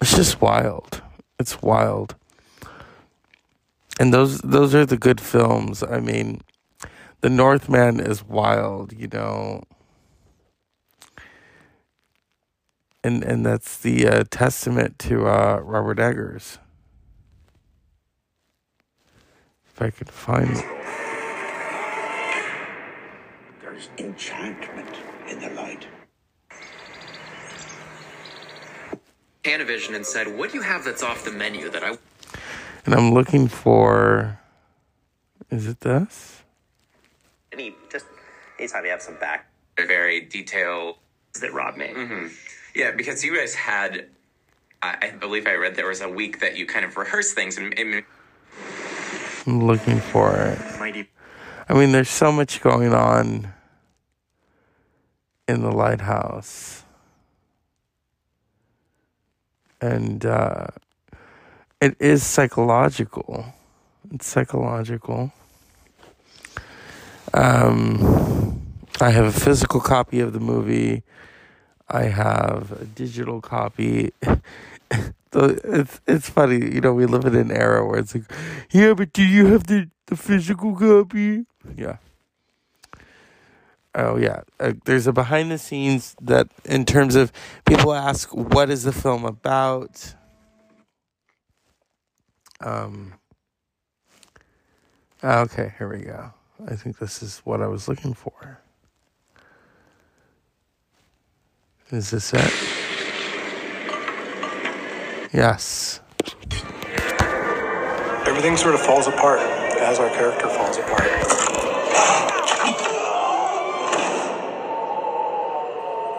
it's 0.00 0.16
just 0.16 0.40
wild. 0.40 1.02
It's 1.40 1.62
wild, 1.62 2.16
and 4.00 4.14
those 4.14 4.40
those 4.40 4.74
are 4.74 4.86
the 4.86 4.98
good 4.98 5.20
films. 5.20 5.82
I 5.82 6.00
mean, 6.00 6.40
The 7.20 7.30
Northman 7.30 7.98
is 8.00 8.24
wild, 8.24 8.92
you 8.92 9.08
know. 9.12 9.64
And, 13.04 13.24
and 13.24 13.46
that's 13.46 13.78
the 13.78 14.08
uh, 14.08 14.24
testament 14.30 14.98
to 15.00 15.26
uh, 15.28 15.60
Robert 15.62 15.98
Eggers. 15.98 16.58
If 19.74 19.82
I 19.82 19.90
could 19.90 20.08
find 20.08 20.48
it. 20.50 20.64
There's 23.60 23.88
enchantment 23.98 24.96
in 25.28 25.40
the 25.40 25.50
light. 25.50 25.86
Panavision 29.42 29.96
and 29.96 30.06
said, 30.06 30.38
"What 30.38 30.52
do 30.52 30.58
you 30.58 30.62
have 30.62 30.84
that's 30.84 31.02
off 31.02 31.24
the 31.24 31.32
menu 31.32 31.68
that 31.70 31.82
I?" 31.82 31.98
And 32.86 32.94
I'm 32.94 33.12
looking 33.12 33.48
for. 33.48 34.38
Is 35.50 35.66
it 35.66 35.80
this? 35.80 36.44
Any 37.52 37.74
just 37.90 38.06
anytime 38.60 38.84
you 38.84 38.92
have 38.92 39.02
some 39.02 39.16
back, 39.18 39.48
very 39.76 40.20
detailed 40.20 40.98
that 41.40 41.52
Rob 41.52 41.76
made. 41.76 41.96
Mm-hmm. 41.96 42.28
Yeah, 42.76 42.92
because 42.92 43.24
you 43.24 43.36
guys 43.36 43.56
had, 43.56 44.06
I, 44.82 44.96
I 45.02 45.10
believe 45.10 45.48
I 45.48 45.54
read 45.54 45.74
there 45.74 45.88
was 45.88 46.00
a 46.00 46.08
week 46.08 46.38
that 46.40 46.56
you 46.56 46.64
kind 46.64 46.84
of 46.84 46.96
rehearsed 46.96 47.34
things 47.34 47.58
and. 47.58 47.76
and 47.76 47.94
I'm 47.96 48.04
looking 49.46 50.00
for 50.00 50.36
it. 50.36 51.06
I 51.68 51.74
mean, 51.74 51.92
there's 51.92 52.10
so 52.10 52.30
much 52.30 52.60
going 52.60 52.92
on 52.92 53.52
in 55.48 55.62
the 55.62 55.70
lighthouse. 55.70 56.82
And 59.80 60.24
uh, 60.24 60.66
it 61.80 61.96
is 62.00 62.22
psychological. 62.22 63.46
It's 64.12 64.26
psychological. 64.26 65.32
Um, 67.32 68.62
I 69.00 69.10
have 69.10 69.24
a 69.24 69.32
physical 69.32 69.80
copy 69.80 70.20
of 70.20 70.32
the 70.32 70.40
movie. 70.40 71.02
I 71.88 72.04
have 72.04 72.72
a 72.72 72.84
digital 72.84 73.40
copy. 73.40 74.12
it's 75.34 76.00
it's 76.06 76.28
funny, 76.30 76.56
you 76.74 76.80
know. 76.80 76.94
We 76.94 77.06
live 77.06 77.24
in 77.24 77.34
an 77.36 77.50
era 77.50 77.86
where 77.86 77.98
it's 77.98 78.14
like, 78.14 78.30
yeah, 78.70 78.94
but 78.94 79.12
do 79.12 79.22
you 79.24 79.46
have 79.46 79.66
the 79.66 79.90
the 80.06 80.16
physical 80.16 80.76
copy? 80.76 81.46
Yeah. 81.76 81.98
Oh 83.94 84.16
yeah. 84.16 84.42
Uh, 84.60 84.74
there's 84.86 85.06
a 85.06 85.12
behind 85.12 85.50
the 85.50 85.58
scenes 85.58 86.16
that, 86.20 86.48
in 86.64 86.84
terms 86.84 87.14
of 87.16 87.32
people 87.66 87.94
ask, 87.94 88.34
what 88.34 88.70
is 88.70 88.84
the 88.84 88.92
film 88.92 89.24
about? 89.24 90.14
Um. 92.60 93.14
Okay, 95.22 95.74
here 95.78 95.88
we 95.88 96.04
go. 96.04 96.32
I 96.68 96.76
think 96.76 96.98
this 96.98 97.22
is 97.22 97.40
what 97.44 97.62
I 97.62 97.66
was 97.66 97.88
looking 97.88 98.14
for. 98.14 98.60
Is 101.90 102.10
this 102.10 102.32
it? 102.34 102.73
Yes. 105.34 105.98
Everything 108.24 108.56
sort 108.56 108.76
of 108.76 108.80
falls 108.80 109.08
apart 109.08 109.40
as 109.40 109.98
our 109.98 110.08
character 110.10 110.48
falls 110.48 110.76
apart. 110.76 111.02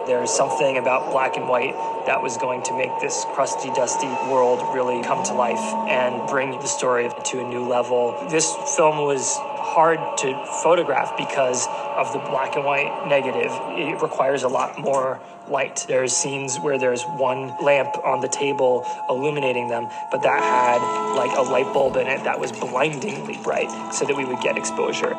There's 0.06 0.30
something 0.30 0.76
about 0.76 1.10
black 1.10 1.38
and 1.38 1.48
white 1.48 1.72
that 2.04 2.22
was 2.22 2.36
going 2.36 2.62
to 2.64 2.76
make 2.76 2.90
this 3.00 3.24
crusty, 3.32 3.70
dusty 3.70 4.06
world 4.30 4.60
really 4.74 5.02
come 5.02 5.24
to 5.24 5.32
life 5.32 5.64
and 5.88 6.28
bring 6.28 6.50
the 6.50 6.66
story 6.66 7.08
to 7.24 7.40
a 7.40 7.48
new 7.48 7.64
level. 7.64 8.14
This 8.28 8.54
film 8.76 8.98
was 8.98 9.38
hard 9.66 9.98
to 10.18 10.46
photograph 10.62 11.16
because 11.16 11.66
of 11.96 12.12
the 12.12 12.18
black 12.30 12.54
and 12.56 12.64
white 12.64 13.08
negative. 13.08 13.50
It 13.76 14.00
requires 14.00 14.44
a 14.44 14.48
lot 14.48 14.78
more 14.78 15.20
light. 15.48 15.84
There's 15.88 16.16
scenes 16.16 16.58
where 16.58 16.78
there's 16.78 17.02
one 17.02 17.52
lamp 17.62 17.96
on 18.04 18.20
the 18.20 18.28
table 18.28 18.86
illuminating 19.08 19.68
them, 19.68 19.88
but 20.10 20.22
that 20.22 20.40
had 20.40 21.14
like 21.16 21.36
a 21.36 21.42
light 21.42 21.72
bulb 21.74 21.96
in 21.96 22.06
it 22.06 22.24
that 22.24 22.38
was 22.38 22.52
blindingly 22.52 23.38
bright 23.42 23.70
so 23.92 24.04
that 24.04 24.16
we 24.16 24.24
would 24.24 24.40
get 24.40 24.56
exposure. 24.56 25.16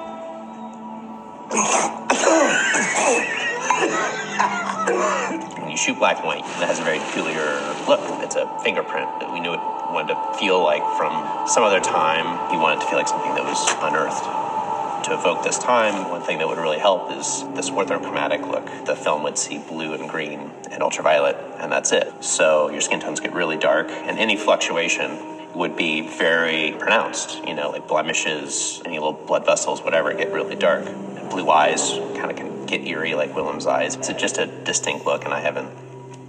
Shoot 5.78 6.00
black 6.00 6.18
and 6.18 6.26
white, 6.26 6.40
it 6.40 6.66
has 6.66 6.80
a 6.80 6.84
very 6.84 6.98
peculiar 6.98 7.62
look. 7.88 8.02
It's 8.24 8.36
a 8.36 8.48
fingerprint 8.64 9.08
that 9.20 9.32
we 9.32 9.40
knew 9.40 9.54
it 9.54 9.60
wanted 9.94 10.16
to 10.16 10.40
feel 10.40 10.62
like 10.62 10.82
from 10.98 11.48
some 11.48 11.64
other 11.64 11.80
time. 11.80 12.52
He 12.52 12.58
wanted 12.58 12.82
to 12.82 12.88
feel 12.88 12.98
like 12.98 13.08
something 13.08 13.36
that 13.36 13.44
was 13.44 13.64
unearthed. 13.82 15.06
To 15.06 15.14
evoke 15.14 15.44
this 15.44 15.60
time, 15.60 16.10
one 16.10 16.22
thing 16.24 16.40
that 16.40 16.48
would 16.48 16.58
really 16.58 16.80
help 16.80 17.12
is 17.12 17.44
this 17.56 17.70
orthochromatic 17.70 18.50
look. 18.50 18.66
The 18.86 18.96
film 18.96 19.22
would 19.24 19.38
see 19.38 19.60
blue 19.60 19.94
and 19.94 20.10
green 20.10 20.52
and 20.72 20.82
ultraviolet, 20.82 21.38
and 21.60 21.72
that's 21.72 21.92
it. 21.92 22.24
So 22.24 22.70
your 22.70 22.82
skin 22.82 23.00
tones 23.00 23.20
get 23.20 23.34
really 23.34 23.58
dark, 23.58 23.90
and 23.90 24.18
any 24.18 24.36
fluctuation 24.36 25.56
would 25.56 25.78
be 25.78 26.02
very 26.02 26.74
pronounced. 26.74 27.46
You 27.48 27.54
know, 27.54 27.70
like 27.70 27.88
blemishes, 27.88 28.82
any 28.84 28.98
little 28.98 29.14
blood 29.14 29.46
vessels, 29.46 29.82
whatever, 29.82 30.12
get 30.14 30.34
really 30.34 30.56
dark. 30.56 30.86
Blue 31.30 31.50
eyes 31.50 31.92
kind 32.16 32.32
of 32.32 32.38
can 32.38 32.66
get 32.66 32.82
eerie, 32.82 33.16
like 33.16 33.36
Willem's 33.36 33.66
eyes. 33.68 33.96
It's 33.96 34.08
just 34.14 34.38
a 34.38 34.46
distinct 34.46 35.06
look, 35.06 35.26
and 35.26 35.34
I 35.34 35.40
haven't 35.40 35.70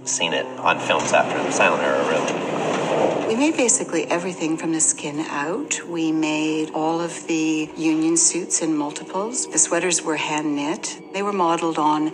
seen 0.07 0.33
it 0.33 0.45
on 0.45 0.79
films 0.79 1.13
after 1.13 1.37
the 1.37 1.51
silent 1.51 1.83
era, 1.83 2.03
really. 2.07 3.27
We 3.27 3.35
made 3.35 3.55
basically 3.55 4.05
everything 4.05 4.57
from 4.57 4.71
the 4.71 4.81
skin 4.81 5.19
out. 5.19 5.85
We 5.87 6.11
made 6.11 6.71
all 6.71 6.99
of 6.99 7.27
the 7.27 7.69
union 7.77 8.17
suits 8.17 8.61
in 8.63 8.75
multiples. 8.75 9.45
The 9.47 9.59
sweaters 9.59 10.01
were 10.01 10.15
hand 10.15 10.55
knit. 10.55 10.99
They 11.13 11.21
were 11.21 11.33
modeled 11.33 11.77
on 11.77 12.11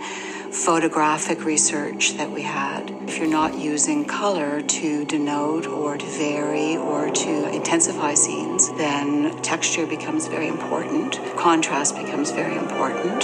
photographic 0.56 1.44
research 1.44 2.14
that 2.14 2.32
we 2.32 2.42
had. 2.42 2.90
If 3.08 3.18
you're 3.18 3.28
not 3.28 3.60
using 3.60 4.06
color 4.06 4.62
to 4.62 5.06
denote 5.06 5.68
or 5.68 5.98
to 5.98 6.06
vary 6.06 6.78
or 6.78 7.10
to 7.10 7.50
intensify 7.54 8.14
scenes, 8.14 8.70
then 8.78 9.38
texture 9.42 9.86
becomes 9.86 10.28
very 10.28 10.48
important. 10.48 11.20
Contrast 11.36 11.98
becomes 11.98 12.32
very 12.32 12.56
important. 12.56 13.24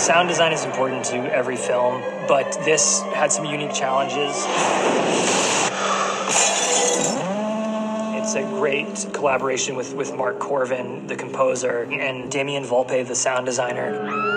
Sound 0.00 0.28
design 0.28 0.52
is 0.52 0.64
important 0.64 1.04
to 1.06 1.16
every 1.32 1.56
film, 1.56 2.02
but 2.26 2.50
this 2.64 3.00
had 3.14 3.30
some 3.30 3.44
unique 3.44 3.72
challenges. 3.72 4.44
It's 8.20 8.34
a 8.34 8.42
great 8.58 9.14
collaboration 9.14 9.76
with, 9.76 9.94
with 9.94 10.12
Mark 10.12 10.40
Korven, 10.40 11.06
the 11.06 11.14
composer, 11.14 11.84
and 11.84 12.30
Damien 12.32 12.64
Volpe, 12.64 13.06
the 13.06 13.14
sound 13.14 13.46
designer. 13.46 14.32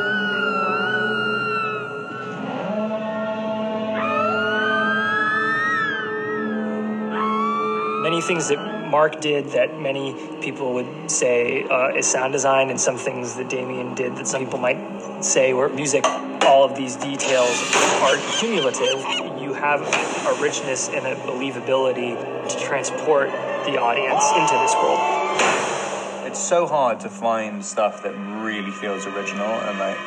Many 8.17 8.27
things 8.29 8.47
that 8.47 8.89
Mark 8.89 9.21
did 9.21 9.49
that 9.49 9.79
many 9.79 10.11
people 10.41 10.73
would 10.73 11.11
say 11.11 11.65
uh, 11.65 11.89
is 11.89 12.07
sound 12.07 12.33
design, 12.33 12.71
and 12.71 12.81
some 12.81 12.97
things 12.97 13.35
that 13.35 13.47
Damien 13.47 13.93
did 13.93 14.15
that 14.15 14.27
some 14.27 14.43
people 14.43 14.57
might 14.57 15.21
say 15.21 15.53
were 15.53 15.69
music. 15.69 16.03
All 16.41 16.63
of 16.63 16.75
these 16.75 16.95
details 16.95 17.61
are 18.01 18.17
cumulative. 18.39 19.05
You 19.39 19.53
have 19.53 19.81
a 19.81 20.41
richness 20.41 20.89
and 20.89 21.05
a 21.05 21.13
believability 21.27 22.17
to 22.49 22.59
transport 22.59 23.29
the 23.67 23.77
audience 23.77 24.25
into 24.31 24.55
this 24.63 24.73
world. 24.73 26.25
It's 26.25 26.39
so 26.39 26.65
hard 26.65 26.99
to 27.01 27.09
find 27.09 27.63
stuff 27.63 28.01
that 28.01 28.15
really 28.43 28.71
feels 28.71 29.05
original, 29.05 29.45
and 29.45 29.77
like 29.77 29.97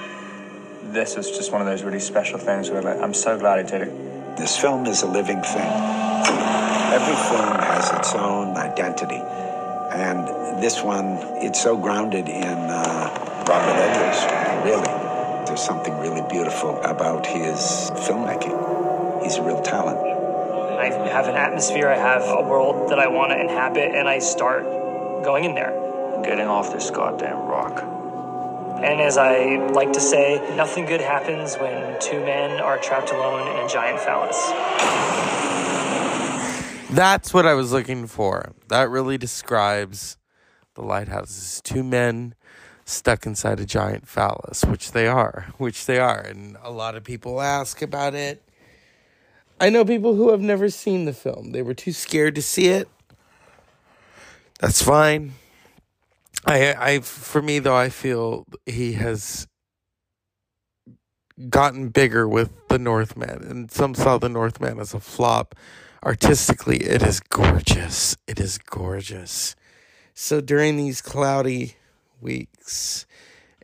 this 0.93 1.17
was 1.17 1.31
just 1.31 1.53
one 1.53 1.61
of 1.61 1.69
those 1.69 1.85
really 1.85 2.01
special 2.01 2.41
things 2.41 2.71
where 2.71 2.83
like 2.83 2.99
I'm 2.99 3.15
so 3.15 3.39
glad 3.39 3.61
I 3.61 3.63
did 3.63 3.83
it. 3.83 4.37
This 4.37 4.57
film 4.57 4.87
is 4.87 5.05
a 5.05 5.07
living 5.07 5.43
thing. 5.43 6.60
Every 6.91 7.15
film 7.15 7.55
has 7.61 7.89
its 7.93 8.15
own 8.15 8.57
identity. 8.57 9.23
And 9.93 10.27
this 10.61 10.83
one, 10.83 11.19
it's 11.41 11.63
so 11.63 11.77
grounded 11.77 12.29
in 12.29 12.59
uh, 12.59 13.45
Robert 13.49 13.77
Eggers, 13.77 14.65
really. 14.65 15.47
There's 15.47 15.63
something 15.63 15.97
really 16.01 16.23
beautiful 16.29 16.81
about 16.83 17.27
his 17.27 17.93
filmmaking. 17.95 19.23
He's 19.23 19.37
a 19.37 19.43
real 19.43 19.63
talent. 19.63 19.99
I 20.01 20.87
have 21.09 21.29
an 21.29 21.37
atmosphere, 21.37 21.89
I 21.89 21.97
have 21.97 22.23
a 22.23 22.43
world 22.43 22.91
that 22.91 22.99
I 22.99 23.07
want 23.07 23.31
to 23.31 23.41
inhabit, 23.41 23.95
and 23.95 24.09
I 24.09 24.19
start 24.19 24.65
going 25.23 25.45
in 25.45 25.55
there. 25.55 25.71
Getting 26.25 26.49
off 26.49 26.73
this 26.73 26.91
goddamn 26.91 27.47
rock. 27.47 27.85
And 28.83 29.01
as 29.01 29.17
I 29.17 29.57
like 29.73 29.93
to 29.93 30.01
say, 30.01 30.41
nothing 30.57 30.87
good 30.87 31.03
happens 31.03 31.55
when 31.55 32.01
two 32.01 32.19
men 32.19 32.61
are 32.61 32.79
trapped 32.79 33.11
alone 33.11 33.47
in 33.47 33.65
a 33.65 33.69
giant 33.69 34.01
phallus. 34.01 35.40
That's 36.93 37.33
what 37.33 37.47
I 37.47 37.55
was 37.55 37.73
looking 37.73 38.09
for. 38.09 38.53
That 38.69 38.91
really 38.91 39.17
describes 39.17 40.17
the 40.75 40.83
lighthouses. 40.83 41.61
Two 41.63 41.85
men 41.85 42.35
stuck 42.85 43.27
inside 43.27 43.61
a 43.61 43.65
giant 43.65 44.09
phallus, 44.09 44.65
which 44.65 44.91
they 44.91 45.07
are, 45.07 45.47
which 45.57 45.87
they 45.87 46.01
are. 46.01 46.19
And 46.19 46.57
a 46.63 46.71
lot 46.73 46.97
of 46.97 47.05
people 47.05 47.41
ask 47.41 47.81
about 47.81 48.15
it. 48.15 48.43
I 49.61 49.71
know 49.71 49.85
people 49.85 50.17
who 50.17 50.31
have 50.31 50.41
never 50.41 50.69
seen 50.69 51.05
the 51.05 51.13
film. 51.13 51.53
They 51.53 51.63
were 51.63 51.75
too 51.75 51.93
scared 51.93 52.35
to 52.35 52.43
see 52.43 52.67
it. 52.69 52.89
That's 54.59 54.83
fine. 54.83 55.35
I 56.45 56.75
I 56.75 57.01
for 57.01 57.41
me 57.41 57.61
though 57.61 57.77
I 57.77 57.89
feel 57.89 58.47
he 58.67 58.95
has 58.95 59.47
gotten 61.49 61.89
bigger 61.91 62.27
with 62.27 62.69
the 62.69 62.79
Northman 62.79 63.45
and 63.45 63.71
some 63.71 63.95
saw 63.95 64.19
the 64.19 64.29
Northman 64.29 64.81
as 64.81 64.93
a 64.93 65.01
flop 65.01 65.55
artistically, 66.05 66.79
it 66.79 67.03
is 67.03 67.21
gorgeous. 67.21 68.17
It 68.27 68.41
is 68.41 68.59
gorgeous. 68.59 69.57
So 70.15 70.41
during 70.41 70.77
these 70.77 71.01
cloudy 71.01 71.77
weeks 72.21 73.07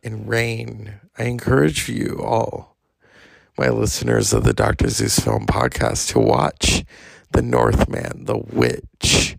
and 0.02 0.28
rain, 0.28 1.00
I 1.18 1.24
encourage 1.24 1.88
you 1.88 2.20
all, 2.22 2.76
my 3.58 3.68
listeners 3.68 4.32
of 4.32 4.44
the 4.44 4.52
Dr. 4.52 4.88
Zeus 4.88 5.18
Film 5.18 5.46
Podcast, 5.46 6.08
to 6.12 6.20
watch 6.20 6.84
The 7.32 7.42
Northman, 7.42 8.24
The 8.24 8.38
Witch, 8.38 9.36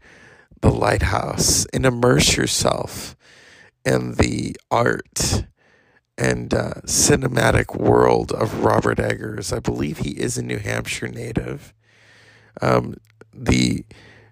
The 0.62 0.71
Lighthouse, 0.71 1.65
and 1.73 1.86
immerse 1.86 2.36
yourself 2.36 3.15
in 3.86 4.15
the 4.15 4.55
art 4.69 5.45
and 6.17 6.53
uh, 6.53 6.73
cinematic 6.86 7.79
world 7.79 8.31
of 8.31 8.63
Robert 8.63 8.99
Eggers. 8.99 9.53
I 9.53 9.60
believe 9.60 9.99
he 9.99 10.12
is 10.12 10.38
a 10.38 10.43
New 10.43 10.57
Hampshire 10.57 11.07
native 11.07 11.73
um, 12.62 12.96
the 13.34 13.86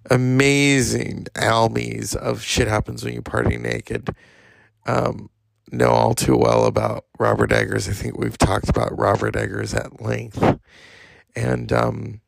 amazing 0.10 1.28
almies 1.36 2.16
of 2.16 2.42
shit 2.42 2.68
happens 2.68 3.04
when 3.04 3.14
you 3.14 3.22
party 3.22 3.58
naked 3.58 4.16
um, 4.86 5.30
know 5.72 5.90
all 5.90 6.14
too 6.14 6.38
well 6.38 6.66
about 6.66 7.06
Robert 7.20 7.52
Eggers. 7.52 7.90
I 7.90 7.94
think 7.94 8.18
we've 8.18 8.38
talked 8.38 8.70
about 8.70 8.98
Robert 8.98 9.36
Eggers 9.36 9.74
at 9.74 10.02
length. 10.02 10.60
And 11.36 11.72
um, 11.74 12.22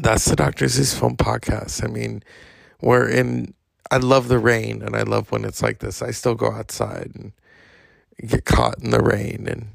that's 0.00 0.24
the 0.24 0.36
Dr. 0.36 0.68
Zeus 0.68 0.98
Film 0.98 1.16
Podcast. 1.16 1.84
I 1.84 1.88
mean, 1.88 2.22
we're 2.80 3.08
in, 3.08 3.54
I 3.90 3.98
love 3.98 4.28
the 4.28 4.38
rain 4.38 4.82
and 4.82 4.96
I 4.96 5.02
love 5.02 5.30
when 5.30 5.44
it's 5.44 5.62
like 5.62 5.78
this. 5.78 6.02
I 6.02 6.10
still 6.10 6.34
go 6.34 6.50
outside 6.50 7.12
and 7.14 7.32
get 8.26 8.44
caught 8.44 8.82
in 8.82 8.90
the 8.90 9.02
rain 9.02 9.46
and, 9.48 9.68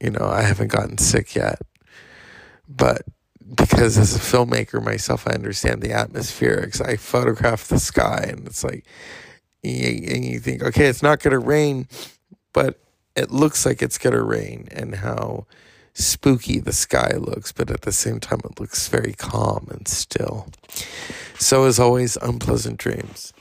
you 0.00 0.10
know, 0.10 0.26
I 0.26 0.42
haven't 0.42 0.72
gotten 0.72 0.98
sick 0.98 1.34
yet. 1.34 1.60
But 2.68 3.02
because 3.56 3.98
as 3.98 4.14
a 4.14 4.20
filmmaker 4.20 4.82
myself, 4.82 5.26
I 5.26 5.32
understand 5.32 5.82
the 5.82 5.88
atmospherics. 5.88 6.84
I 6.84 6.96
photograph 6.96 7.66
the 7.66 7.80
sky, 7.80 8.26
and 8.28 8.46
it's 8.46 8.62
like, 8.62 8.84
and 9.64 10.24
you 10.24 10.38
think, 10.38 10.62
okay, 10.62 10.86
it's 10.86 11.02
not 11.02 11.20
going 11.20 11.32
to 11.32 11.38
rain, 11.38 11.88
but 12.52 12.80
it 13.16 13.30
looks 13.30 13.66
like 13.66 13.82
it's 13.82 13.98
going 13.98 14.14
to 14.14 14.22
rain, 14.22 14.68
and 14.70 14.96
how 14.96 15.46
spooky 15.94 16.60
the 16.60 16.72
sky 16.72 17.10
looks, 17.16 17.50
but 17.50 17.70
at 17.70 17.82
the 17.82 17.92
same 17.92 18.20
time, 18.20 18.40
it 18.44 18.60
looks 18.60 18.86
very 18.88 19.14
calm 19.14 19.66
and 19.70 19.88
still. 19.88 20.48
So, 21.38 21.64
as 21.64 21.80
always, 21.80 22.16
unpleasant 22.18 22.78
dreams. 22.78 23.32